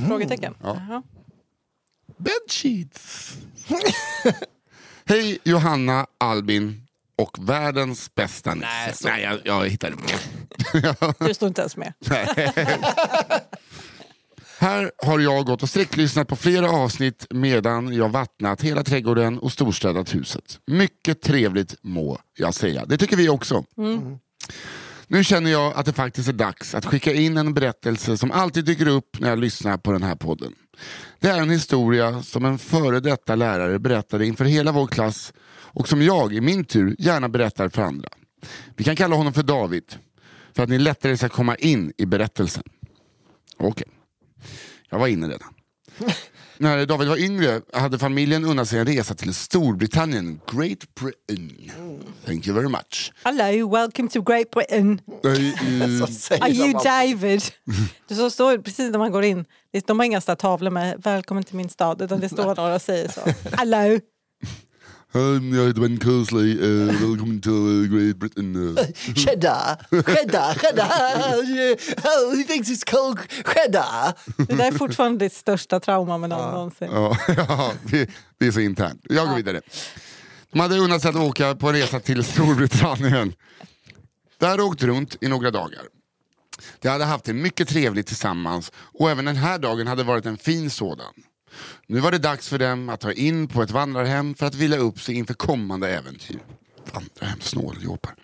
[0.00, 0.08] Bedsheets?
[0.08, 0.54] Frågetecken.
[0.62, 1.02] Ja.
[2.18, 3.36] Bedsheets.
[5.04, 6.86] Hej Johanna, Albin
[7.18, 8.66] och världens bästa Nisse.
[8.66, 10.02] Nej, Nej jag, jag hittade på.
[11.26, 11.92] Du står inte ens med.
[14.58, 19.52] Här har jag gått och sträcklyssnat på flera avsnitt medan jag vattnat hela trädgården och
[19.52, 20.58] storstädat huset.
[20.66, 22.84] Mycket trevligt må jag säga.
[22.86, 23.64] Det tycker vi också.
[25.12, 28.64] Nu känner jag att det faktiskt är dags att skicka in en berättelse som alltid
[28.64, 30.54] dyker upp när jag lyssnar på den här podden.
[31.20, 35.88] Det är en historia som en före detta lärare berättade inför hela vår klass och
[35.88, 38.08] som jag i min tur gärna berättar för andra.
[38.76, 39.84] Vi kan kalla honom för David,
[40.52, 42.64] för att ni lättare ska komma in i berättelsen.
[43.56, 43.88] Okej,
[44.90, 45.54] jag var inne redan.
[46.60, 51.70] När David var yngre hade familjen unnat sig en resa till Storbritannien, Great Britain.
[52.26, 53.12] Thank you very much.
[53.24, 55.00] Hello, welcome to Great Britain.
[56.40, 56.72] Are you.
[56.84, 57.42] David?
[58.08, 59.44] Det så står precis när man går in.
[59.86, 63.08] De har inga tavlor med välkommen till min stad utan det står några och säger
[63.08, 63.20] så.
[63.56, 64.00] Hello.
[65.12, 68.56] Um, jag heter Ben Kersley, uh, välkommen till uh, Great Britain.
[68.56, 68.84] Uh.
[69.14, 70.88] Cheddar, cheddar, cheddar.
[72.04, 74.14] Oh, he thinks it's called cheddar.
[74.36, 76.88] Det där är fortfarande ditt största trauma med någon någonsin.
[76.92, 79.00] Ja, ja det, det är så internt.
[79.08, 79.60] Jag går vidare.
[80.52, 83.32] De hade unnat sig att åka på en resa till Storbritannien.
[84.38, 85.82] Där hade åkt runt i några dagar.
[86.80, 90.38] De hade haft det mycket trevligt tillsammans och även den här dagen hade varit en
[90.38, 91.14] fin sådan.
[91.86, 94.76] Nu var det dags för dem att ta in på ett vandrarhem för att vila
[94.76, 96.38] upp sig inför kommande äventyr.
[96.92, 98.14] Vandrarhem, snåljåpar.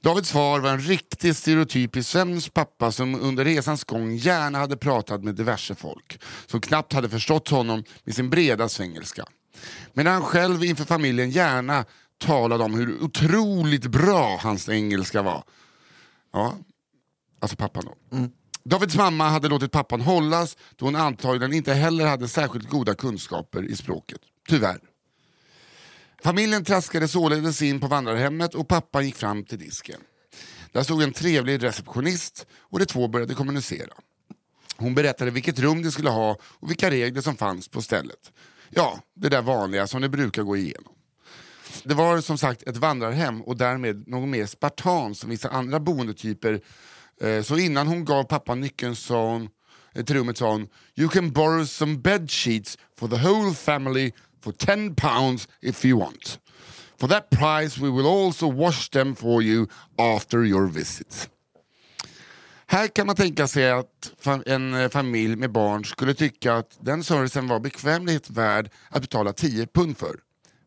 [0.00, 5.24] Davids far var en riktig stereotypisk svensk pappa som under resans gång gärna hade pratat
[5.24, 9.24] med diverse folk som knappt hade förstått honom med sin breda svengelska.
[9.92, 11.84] Medan han själv inför familjen gärna
[12.18, 15.44] talade om hur otroligt bra hans engelska var.
[16.32, 16.54] Ja,
[17.40, 18.16] alltså pappan då.
[18.16, 18.30] Mm.
[18.64, 23.64] Davids mamma hade låtit pappan hållas då hon antagligen inte heller hade särskilt goda kunskaper
[23.64, 24.20] i språket.
[24.48, 24.80] Tyvärr.
[26.22, 30.00] Familjen traskade således in på vandrarhemmet och pappan gick fram till disken.
[30.72, 33.92] Där stod en trevlig receptionist och de två började kommunicera.
[34.76, 38.32] Hon berättade vilket rum de skulle ha och vilka regler som fanns på stället.
[38.70, 40.92] Ja, det där vanliga som de brukar gå igenom.
[41.84, 46.60] Det var som sagt ett vandrarhem och därmed något mer spartan som vissa andra boendetyper.
[47.20, 49.48] Eh, så innan hon gav pappan nyckeln sa hon,
[49.94, 54.12] eh, till rummet sa hon You can borrow some bed sheets for the whole family
[54.42, 56.38] for 10 pounds if you want.
[57.00, 59.66] For that price we will also wash them for you
[59.98, 61.28] after your visit.
[62.66, 67.04] Här kan man tänka sig att en eh, familj med barn skulle tycka att den
[67.04, 70.16] servicen var bekvämlighet värd att betala 10 pund för.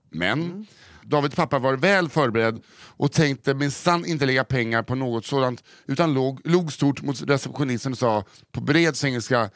[0.10, 0.66] Men mm.
[1.06, 2.64] Davids pappa var väl förberedd
[2.98, 7.92] och tänkte minsann inte lägga pengar på något sådant utan låg, log stort mot receptionisten
[7.92, 9.50] och sa på bred engelska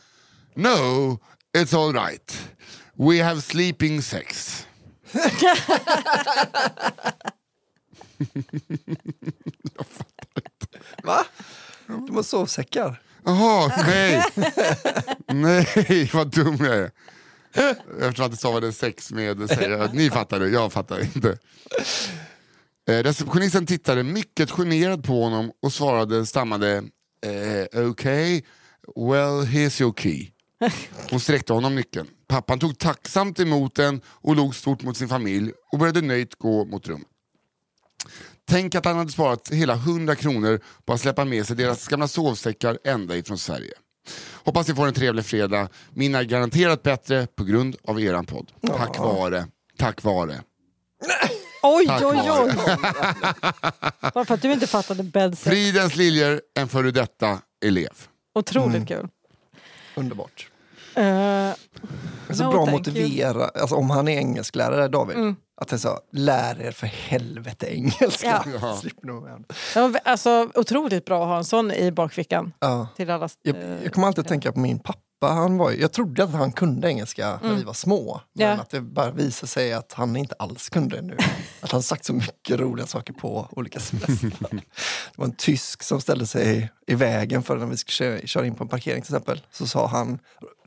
[0.56, 1.20] No,
[1.58, 2.50] it's all right.
[2.94, 4.66] We have sleeping sex.
[11.04, 11.26] Va?
[11.88, 13.02] De har sovsäckar.
[13.26, 14.24] Jaha, nej.
[15.28, 16.92] nej, vad dum jag är.
[18.02, 21.38] Eftersom att det stavade sex med, säger jag, ni fattar det, jag fattar inte.
[22.90, 26.84] Eh, receptionisten tittade mycket generad på honom och svarade stammade
[27.26, 28.46] eh, okej,
[28.96, 30.28] well here's your key.
[31.12, 32.08] Hon sträckte honom nyckeln.
[32.28, 36.66] Pappan tog tacksamt emot den och log stort mot sin familj och började nöjt gå
[36.66, 37.08] mot rummet.
[38.50, 42.08] Tänk att han hade sparat hela 100 kronor på att släppa med sig deras gamla
[42.08, 43.74] sovsäckar ända ifrån Sverige.
[44.48, 45.70] Hoppas ni får en trevlig fredag.
[45.94, 48.52] Min är garanterat bättre på grund av eran podd.
[48.68, 50.42] Tack vare, tack vare.
[51.64, 52.54] Oj, Tack oj, oj.
[54.14, 55.44] Bara för att du inte fattade bedsex.
[55.44, 58.08] Fridens liljor, en före detta elev.
[58.36, 59.08] Otroligt kul.
[59.96, 60.50] Underbart.
[60.98, 61.54] Eh,
[62.34, 66.72] Så No, bra motivera, alltså, om han är engelsklärare David, att det så, lär er
[66.72, 68.44] för helvete engelska.
[68.62, 68.78] Ja.
[69.76, 72.54] Var alltså, otroligt bra att ha en sån i bakfickan.
[72.60, 72.88] Ja.
[72.96, 75.00] Till alla, Jag, eh, jag kommer alltid att tänka på min pappa.
[75.22, 78.22] Han var, jag trodde att han kunde engelska när vi var små.
[78.34, 78.54] Men Ja.
[78.54, 81.18] att det bara visade sig att han inte alls kunde nu.
[81.62, 84.50] Att han sagt så mycket roliga saker på olika semestrar.
[84.52, 84.62] Det
[85.16, 88.64] var en tysk som ställde sig i vägen för när vi skulle köra, in på
[88.64, 89.42] en parkering till exempel.
[89.52, 90.20] Så sa han,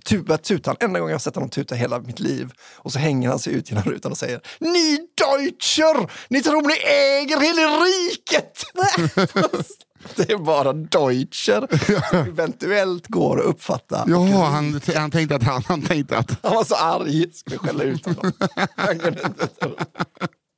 [0.05, 2.51] tu- började tuta, enda gången jag har sett honom tuta hela mitt liv.
[2.77, 6.11] Och så hänger han sig ut genom rutan och säger Ni Deutscher!
[6.29, 8.65] Ni tror ni äger hela riket!
[10.17, 11.67] Det är bara Deutscher
[12.11, 14.05] som eventuellt går att uppfatta.
[14.07, 17.83] Ja, han, han tänkte att han, han tänkte att Han var så arg, skulle skälla
[17.83, 18.33] ut honom.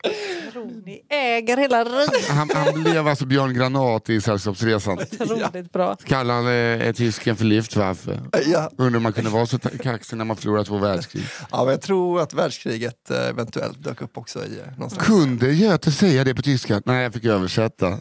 [0.04, 0.82] Han kunde inte tro.
[0.86, 2.28] Ni äger hela riket.
[2.28, 4.98] han, han blev alltså Björn Granat i Sällskapsresan.
[4.98, 5.96] Otroligt bra.
[6.04, 6.52] Kallade
[6.84, 8.20] eh, tysken för Liftwaffe.
[8.46, 8.70] Ja.
[8.78, 11.24] Undrar om man kunde vara så ta- kaxig när man förlorat två världskrig.
[11.50, 15.06] ja, men jag tror att världskriget eh, eventuellt dök upp också i eh, någonstans.
[15.06, 16.82] Kunde Göte säga det på tyska?
[16.84, 17.88] Nej, jag fick översätta.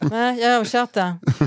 [0.00, 1.16] Nej, jag översatte.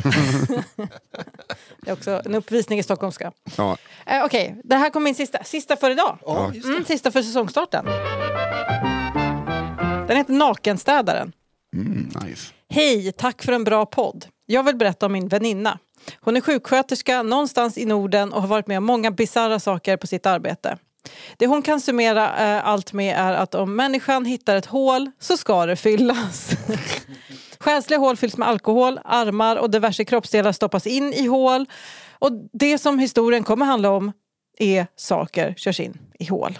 [1.81, 3.31] det är också en uppvisning i stockholmska.
[3.57, 3.77] Ja.
[4.05, 5.43] Eh, Okej, det här kommer min sista.
[5.43, 6.17] Sista för idag.
[6.25, 6.73] Ja, just det.
[6.73, 7.85] Mm, sista för säsongstarten.
[10.11, 11.31] Den heter Nakenstädaren.
[11.75, 12.53] Mm, nice.
[12.69, 14.25] Hej, tack för en bra podd.
[14.45, 15.79] Jag vill berätta om min väninna.
[16.19, 20.07] Hon är sjuksköterska någonstans i Norden och har varit med om många bisarra saker på
[20.07, 20.77] sitt arbete.
[21.37, 25.37] Det hon kan summera eh, allt med är att om människan hittar ett hål så
[25.37, 26.51] ska det fyllas.
[27.59, 31.65] Själsliga hål fylls med alkohol, armar och diverse kroppsdelar stoppas in i hål.
[32.19, 34.11] Och det som historien kommer handla om
[34.61, 36.59] är saker körs in i hål.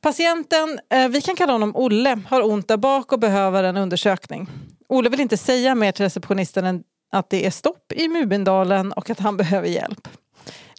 [0.00, 4.48] Patienten, eh, vi kan kalla honom Olle, har ont där bak och behöver en undersökning.
[4.88, 6.82] Olle vill inte säga mer till receptionisten än
[7.12, 10.08] att det är stopp i Mubindalen och att han behöver hjälp.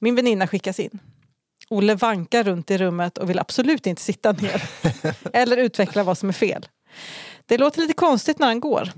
[0.01, 0.99] Min väninna skickas in.
[1.70, 4.64] Olle vankar runt i rummet och vill absolut inte sitta ner
[5.34, 6.68] eller utveckla vad som är fel.
[7.45, 8.91] Det låter lite konstigt när han går.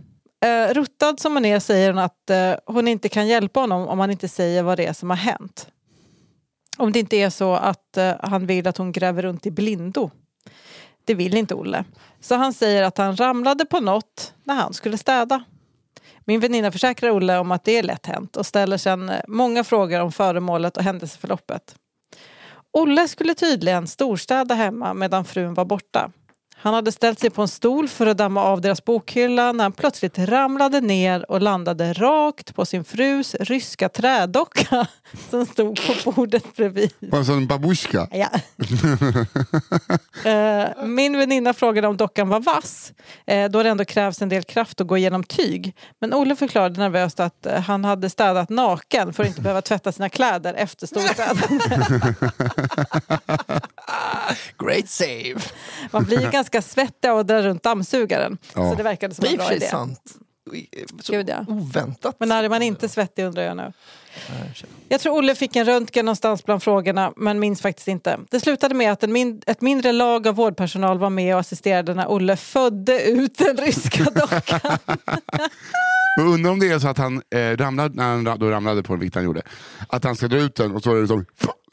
[0.46, 4.00] Uh, ruttad som han är säger hon att eh, hon inte kan hjälpa honom om
[4.00, 5.68] han inte säger vad det är som har hänt.
[6.82, 10.12] Om det inte är så att eh, han vill att hon gräver runt i blindo.
[11.06, 11.86] Det vill inte Olle.
[12.20, 15.44] Så han säger att han ramlade på något när han skulle städa.
[16.26, 19.64] Min väninna försäkrar Olle om att det är lätt hänt och ställer sedan eh, många
[19.64, 21.76] frågor om föremålet och händelseförloppet.
[22.72, 26.12] Olle skulle tydligen storstäda hemma medan frun var borta.
[26.64, 29.72] Han hade ställt sig på en stol för att damma av deras bokhylla när han
[29.72, 34.88] plötsligt ramlade ner och landade rakt på sin frus ryska trädocka
[35.30, 36.92] som stod på bordet bredvid.
[37.12, 38.08] En sån babushka?
[38.12, 38.30] Ja.
[40.26, 42.94] Eh, min väninna frågade om dockan var vass,
[43.26, 45.76] eh, då det ändå krävs en del kraft att gå igenom tyg.
[46.00, 49.92] Men Olle förklarade nervöst att eh, han hade städat naken för att inte behöva tvätta
[49.92, 51.50] sina kläder efter storstädandet.
[54.58, 55.42] Great save!
[55.92, 58.38] Man blir ganska svettig av att dra runt dammsugaren.
[58.56, 58.70] Ja.
[58.70, 59.68] Så det verkade som en och bra idé.
[59.68, 60.18] sant.
[61.02, 61.46] Så Gud, ja.
[61.48, 62.16] oväntat.
[62.20, 63.74] Men när är man inte svettig undrar jag nu.
[64.90, 68.20] Jag tror Olle fick en röntgen någonstans bland frågorna men minns faktiskt inte.
[68.32, 71.94] Det slutade med att en min ett mindre lag av vårdpersonal var med och assisterade
[71.94, 74.78] när Olle födde ut den ryska dockan.
[76.18, 78.94] Men undrar om det är så att han eh, ramlade, när han då ramlade på
[78.94, 79.42] den, vilket han gjorde,
[79.88, 81.26] att han ska dra ut den och så är det som,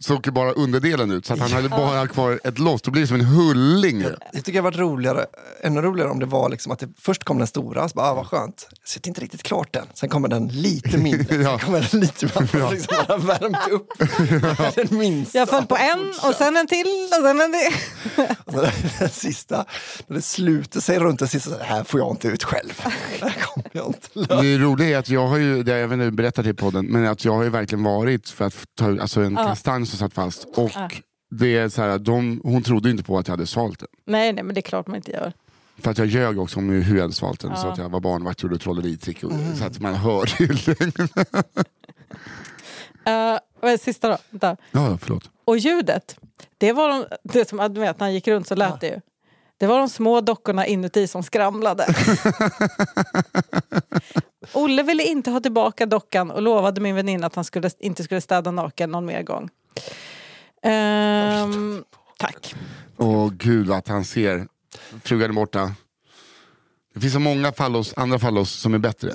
[0.05, 1.26] så åker bara underdelen ut.
[1.26, 4.01] Så att han hade bara kvar ett loss, då blir det som en hulling.
[4.01, 4.14] ju.
[4.32, 5.26] Jag tycker det varit roligare,
[5.62, 8.14] ännu roligare om det var liksom att det först kom den stora, så bara, ah,
[8.14, 8.66] vad skönt.
[8.80, 9.86] Jag sitter inte riktigt klart den.
[9.94, 11.51] Sen kommer den lite mindre, Ja.
[11.51, 12.59] sen kommer den lite mindre.
[12.59, 12.70] Ja.
[12.70, 13.88] Liksom bara värmt upp
[14.90, 15.38] den minsta.
[15.38, 16.86] Jag föll på en och sen en till
[17.18, 18.26] och sen en till.
[18.44, 18.66] Och så
[18.99, 19.64] den sista,
[20.07, 22.82] när det sluter sig runt den sista, så här får jag inte ut själv.
[23.20, 24.34] Det kommer jag inte.
[24.42, 27.07] Det roliga är att jag har ju, det har jag även berättat i podden, men
[27.07, 30.45] att jag har ju verkligen varit för att ta alltså en kastanj som satt fast.
[30.45, 30.72] Och
[31.30, 33.89] det är så här, de, hon trodde inte på att jag hade svalt den.
[34.07, 35.32] Nej, nej, men det är klart man inte gör.
[35.78, 37.57] För att jag ljög också om hur jag hade svalt den.
[37.57, 39.24] Så att jag var barnvakt och gjorde trolleritrick.
[39.24, 40.49] Och, Så att man hörde ju.
[43.09, 44.16] Uh, vad sista då?
[44.30, 44.57] Vänta.
[44.70, 45.30] Ja, förlåt.
[45.45, 46.16] Och ljudet,
[46.59, 49.01] det var de, det som du vet, när han gick runt så lät det ju.
[49.59, 51.86] Det var de små dockorna inuti som skramlade.
[54.53, 58.20] Olle ville inte ha tillbaka dockan och lovade min väninna att han skulle, inte skulle
[58.20, 59.49] städa naken någon mer gång.
[60.62, 61.85] Ehm,
[62.18, 62.55] tack.
[62.97, 64.47] Åh gud att han ser
[65.05, 65.72] frugan är borta.
[66.95, 69.12] Det finns så många fallos, andra fallos som är bättre.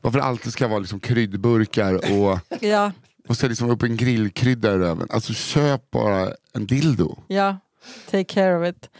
[0.00, 2.92] Varför det alltid ska vara liksom kryddburkar och, Ja,
[3.28, 5.08] och så liksom upp en grillkrydda i röven.
[5.10, 7.16] Alltså köp bara en dildo.
[7.26, 7.56] ja.
[8.10, 8.90] Take care of it.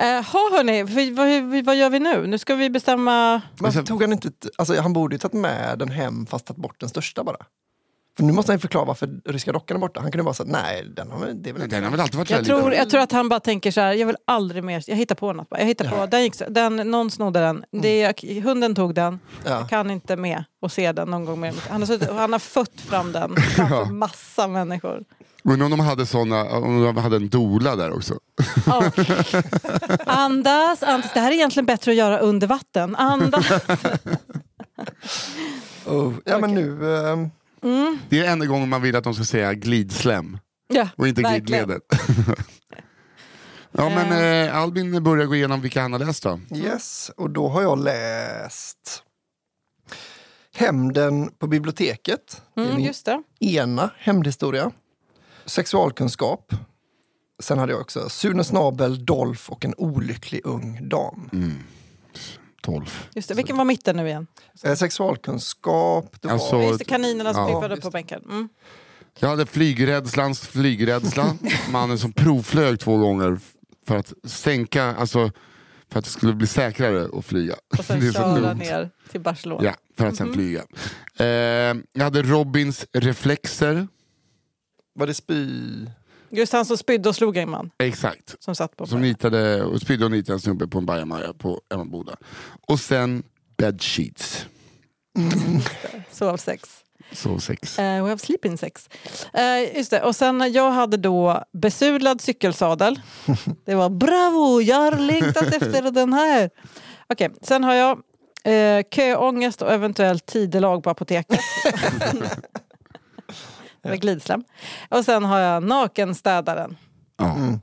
[0.00, 2.26] Uh, ha hörni, vad, vad, vad gör vi nu?
[2.26, 3.42] Nu ska vi bestämma...
[3.58, 6.80] Varför tog han inte, alltså han borde ju tagit med den hem fast tagit bort
[6.80, 7.36] den största bara.
[8.16, 10.00] För nu måste han förklara varför ryska dockan är borta.
[10.00, 12.14] Han kunde bara säga nej, den har, det är väl inte Den har väl alltid
[12.18, 14.82] varit Jag tror, jag tror att han bara tänker så här, jag vill aldrig mer,
[14.86, 15.46] jag hittar på något.
[15.50, 19.50] Jag hittar på, den gick, den, någon snodde den, det, jag, hunden tog den, Ja.
[19.50, 21.54] jag kan inte med och se den någon gång mer.
[21.70, 25.04] Han har, suttit- han har fött fram den framför massa människor.
[25.44, 28.14] Undrar om de hade såna, om de hade en dola där också.
[28.66, 28.82] Ja.
[30.06, 32.96] Andas, andas, det här är egentligen bättre att göra under vatten.
[32.96, 33.46] Andas.
[35.86, 36.78] Oh, ja men nu,
[37.64, 40.38] ehm, Det är enda gången man vill att de ska säga glidslem
[40.68, 41.66] Ja, och inte verkligen.
[41.68, 41.80] glidmedel.
[43.72, 46.40] ja men eh, Albin börjar gå igenom vilka han har läst då.
[46.54, 49.02] yes, och då har jag läst
[50.56, 52.42] Hämnden på biblioteket.
[52.54, 53.22] Det är Mm, just det.
[53.40, 54.70] ena hämndhistoria.
[55.44, 56.52] Sexualkunskap.
[57.42, 61.30] Sen hade jag också Sune Snabel, Dolph och en olycklig ung dam.
[62.64, 63.08] 12.
[63.14, 63.34] Just det.
[63.34, 64.26] Vilken var mitten nu igen?
[64.64, 66.34] Eh, sexualkunskap, det var...
[66.34, 67.76] Alltså, Just det, kaninerna som Ja.
[67.82, 68.22] på bänken.
[68.24, 68.48] Mm.
[69.18, 71.36] Jag hade flygrädslans flygrädsla.
[71.70, 73.38] Mannen som provflög två gånger
[73.86, 75.30] för att sänka, alltså
[75.90, 77.54] för att det skulle bli säkrare att flyga.
[77.78, 79.64] Och sen köra ner till Barcelona.
[79.64, 80.64] Ja, för att sen flyga.
[81.18, 81.26] Eh,
[81.92, 83.88] jag hade Robins reflexer.
[84.94, 85.46] Var det spy...
[86.36, 88.42] Just han som spydde och slog en man Exakt.
[88.42, 91.60] som satt på Som nitade och spydde och nitade en snubbe på en bajamaja på
[91.74, 92.16] Emmaboda.
[92.66, 93.22] Och sen
[93.56, 94.46] bedsheets.
[96.10, 96.84] sov sex.
[97.12, 97.78] Så sex.
[97.78, 98.88] Uh, we have sleeping sex.
[99.38, 100.02] Uh, just det.
[100.02, 103.00] Och sen jag hade då besudlad cykelsadel.
[103.64, 106.50] Det var bravo, jag har längtat efter den här.
[107.08, 107.98] Okej, okay, sen har jag
[108.48, 111.40] uh, köångest och eventuellt tidelag på apoteket.
[113.84, 114.44] Det var glidslem.
[114.88, 116.76] Och sen har jag nakenstädaren.
[117.16, 117.34] Ja.
[117.36, 117.60] Mm.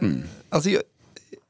[0.00, 0.22] Mm.
[0.48, 0.82] Alltså, jag,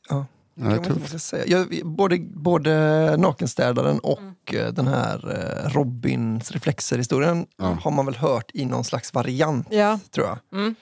[0.09, 0.26] ja.
[0.55, 1.45] Jag säga.
[1.47, 2.70] Jag, både, både
[3.16, 5.30] Nakenstädaren och eh, den här
[5.64, 7.78] eh, Robins reflexer-historien Ja.
[7.82, 9.99] har man väl hört i någon slags variant, Ja.
[10.11, 10.38] tror jag.
[10.61, 10.74] Mm.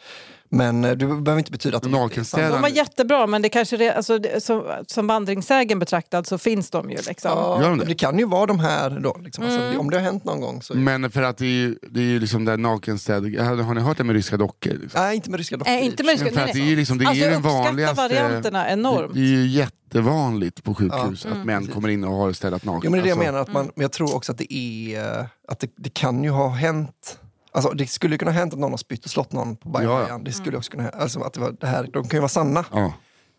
[0.50, 3.76] Men eh, det behöver inte betyda att de Nakenstädaren- De var jättebra men det kanske
[3.76, 6.96] det, alltså, det, som, som vandringssägen betraktad så finns de ju.
[7.08, 7.30] Liksom.
[7.30, 7.84] Ja, Gör de det?
[7.84, 9.16] det kan ju vara de här då.
[9.24, 9.44] Liksom.
[9.44, 9.72] Alltså, Mm.
[9.72, 10.74] det- om det har hänt någon gång så...
[10.76, 13.36] Men för att det är ju, det är ju liksom där nakenstäd...
[13.38, 14.70] Har ni hört det med ryska dockor?
[14.82, 15.02] Liksom?
[15.02, 15.70] Nej, inte med ryska dockor.
[15.72, 16.62] Nej, inte med ryska- Men för nej, nej.
[16.62, 17.96] det är ju liksom, det är Alltså, den vanligaste...
[17.96, 19.14] varianterna enormt.
[19.14, 21.36] Det, det är ju jättevanligt på sjukhus Ja.
[21.40, 22.80] att män kommer in och har städat naken.
[22.84, 24.38] Jo, men det är det jag Alltså, menar, att man, men jag tror också att
[24.38, 25.18] det är...
[25.20, 27.18] eh, Att det, det kan ju ha hänt...
[27.58, 29.82] Alltså, det skulle ju kunna hänt att någon har spytt och slått någon på Ja,
[29.82, 29.88] ja.
[29.88, 30.24] bajan.
[30.24, 30.98] Det skulle också kunna hända.
[30.98, 32.64] Alltså, att det var, det här, de kan ju vara sanna.
[32.72, 32.92] Ja,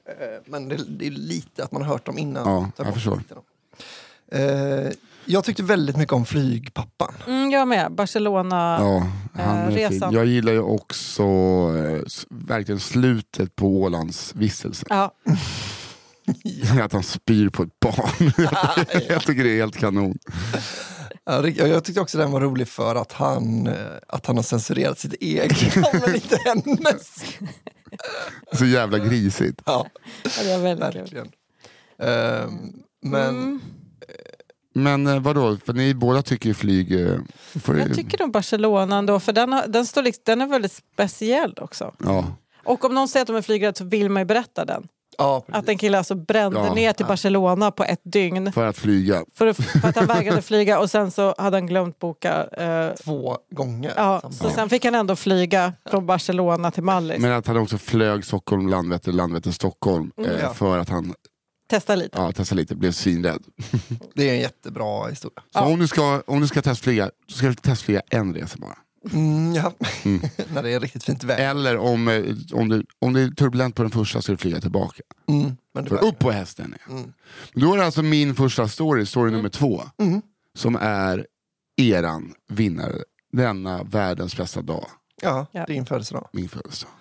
[0.10, 2.48] Eh, Men det, det är lite att man har hört dem innan.
[2.78, 3.22] Ja, jag förstår.
[4.32, 4.92] Eh,
[5.26, 7.14] jag tyckte väldigt mycket om Flygpappan.
[7.28, 7.92] Mm, jag med.
[7.92, 8.78] Barcelona.
[8.82, 9.08] ja,
[9.44, 9.92] han Eh.
[10.12, 14.86] Jag gillar ju också eh, verkligen slutet på Ålands vistelse.
[14.90, 15.12] Ja.
[16.84, 18.32] Att han spyr på ett barn.
[19.10, 20.18] jag tycker det är helt kanon.
[21.56, 23.74] Jag tyckte också den var rolig för att han, eh,
[24.08, 27.24] att han har censurerat sitt eget, men inte hennes.
[28.54, 29.62] Så jävla grisigt.
[29.66, 29.88] Ja,
[30.24, 31.02] Ja, det var väldigt kul.
[31.02, 31.32] verkligen.
[32.00, 33.62] Ehm, men Mm.
[34.74, 37.02] Men eh, vadå, för ni båda tycker ju flyg...
[37.08, 37.18] eh,
[37.62, 40.72] Får, Jag tycker nog Barcelona ändå, för den, har, den, står liksom, den är väldigt
[40.94, 41.94] speciell också.
[42.00, 42.34] ja.
[42.64, 44.88] Och om någon säger att de är flygrädda så vill man ju berätta den.
[45.20, 46.74] Ja, Att en kille alltså brände Ja.
[46.74, 49.24] ner till Barcelona på ett dygn För att flyga.
[49.36, 52.46] för, att- för att han vägrade flyga och sen så hade han glömt boka.
[52.58, 53.94] Eh, två gånger.
[53.96, 57.20] ja, så sen fick han ändå flyga från Barcelona till Mallis.
[57.20, 60.12] Men att han också flög Stockholm, Landvetter, Landvetter, Stockholm.
[60.26, 60.54] Eh, Ja.
[60.54, 61.14] För att han
[61.70, 62.18] Testa lite.
[62.18, 63.44] ja, testade lite, blev svinrädd.
[64.16, 65.44] Det är en jättebra historia.
[65.54, 68.76] Så om, du ska, om du ska testflyga, så ska du testflyga en resa bara.
[69.12, 69.74] Mm, ja.
[70.54, 71.50] När det är riktigt fint väder.
[71.50, 72.24] Eller om, eh,
[72.54, 75.02] om, du, om det är turbulent på den första ska du flyga tillbaka.
[75.28, 76.76] Mm, men det För upp på hästen.
[76.88, 76.94] Ja.
[76.94, 77.14] Mm.
[77.54, 79.82] Då är det alltså min första story, story nummer två.
[80.02, 80.22] Mm.
[80.58, 81.28] Som är
[81.78, 82.96] eran vinnare
[83.32, 84.86] denna världens bästa dag.
[85.22, 85.66] Ja, Ja.
[85.66, 86.30] din födelsedag.
[86.34, 86.92] Min födelsedag.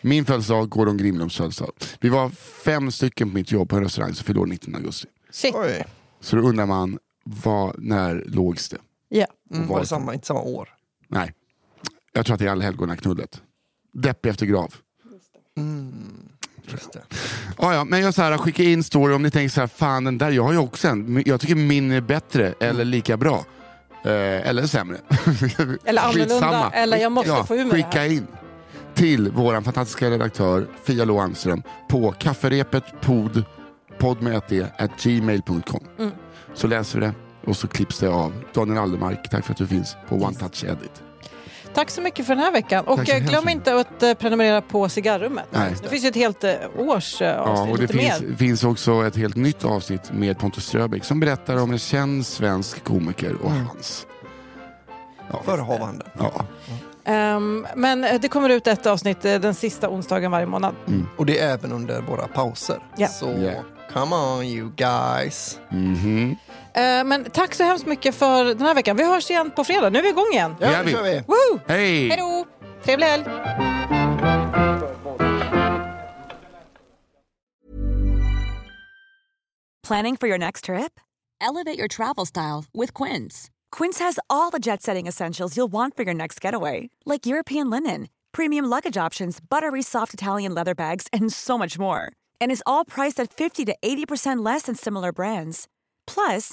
[0.00, 1.72] Min födelsedag, Gordon Grimlunds födelsedag.
[2.00, 2.28] Vi var
[2.64, 5.08] fem stycken på mitt jobb på en restaurang som fyllde år 19 augusti.
[5.30, 5.54] Shit.
[5.54, 5.84] Oj.
[6.20, 8.76] Så då undrar man, vad, när lågs det?
[9.08, 9.26] Ja.
[9.50, 9.86] Mm, var det varför?
[9.86, 10.68] samma, inte samma år?
[11.08, 11.32] Nej,
[12.12, 13.42] jag tror att det är allhelgonaknullet.
[13.92, 14.74] Deppig efter grav.
[16.92, 17.02] Det.
[17.58, 20.04] Ja, ja, men jag så här, skicka in story om ni tänker så här, fan
[20.04, 21.22] den där, jag har ju också en.
[21.26, 23.44] Jag tycker min är bättre eller lika bra.
[24.04, 24.96] Eh, eller sämre.
[25.84, 28.12] Eller annorlunda, eller jag måste få ur mig det Skicka här.
[28.12, 28.26] in
[28.94, 33.44] till vår fantastiska redaktör Fia Lo Almström på kafferepet pod,
[33.98, 35.84] podd med ett D, at gmail.com.
[35.98, 36.10] Mm.
[36.54, 37.14] Så läser vi det
[37.46, 38.32] och så klipps det av.
[38.54, 41.02] Daniel Aldermark, tack för att du finns på One Touch Edit.
[41.74, 42.84] Tack så mycket för den här veckan.
[42.84, 45.44] Och eh, hemskt glöm inte att eh, prenumerera på Cigarrummet.
[45.50, 45.74] Nej.
[45.82, 49.06] Det finns ju ett helt eh, års eh, Ja, avsnitt, och det finns, finns också
[49.06, 53.50] ett helt nytt avsnitt med Pontus Ströbeck som berättar om en känd svensk komiker och
[53.50, 53.66] Mm.
[53.66, 54.06] hans...
[55.32, 56.06] Ja, Förehavande.
[56.18, 56.32] ja.
[57.04, 60.74] Ehm, men det kommer ut ett avsnitt den sista onsdagen varje månad.
[61.16, 62.78] Och det är även under våra pauser.
[62.96, 63.08] Ja.
[63.08, 63.64] Så Yeah.
[63.92, 65.58] come on you guys.
[65.70, 66.36] Mhm.
[66.45, 66.45] Eh,
[67.04, 68.96] men tack så hemskt mycket för den här veckan.
[68.96, 69.90] Vi hörs igen på fredag.
[69.90, 70.56] Nu är vi igång igen.
[70.60, 71.22] Ja, det kör vi.
[71.26, 71.60] Woo!
[71.66, 72.08] Hej!
[72.08, 72.46] Hej då!
[72.84, 73.24] Trevlig helg!
[79.88, 81.00] Planning for your next trip?
[81.40, 83.50] Elevate your travel style with Quince.
[83.70, 87.70] Quince has all the jet setting essentials you'll want for your next getaway, like European
[87.70, 92.10] linen, premium luggage options, buttery soft Italian leather bags, and so much more.
[92.40, 95.68] And is all priced at 50 to 80% less than similar brands.
[96.06, 96.52] Plus,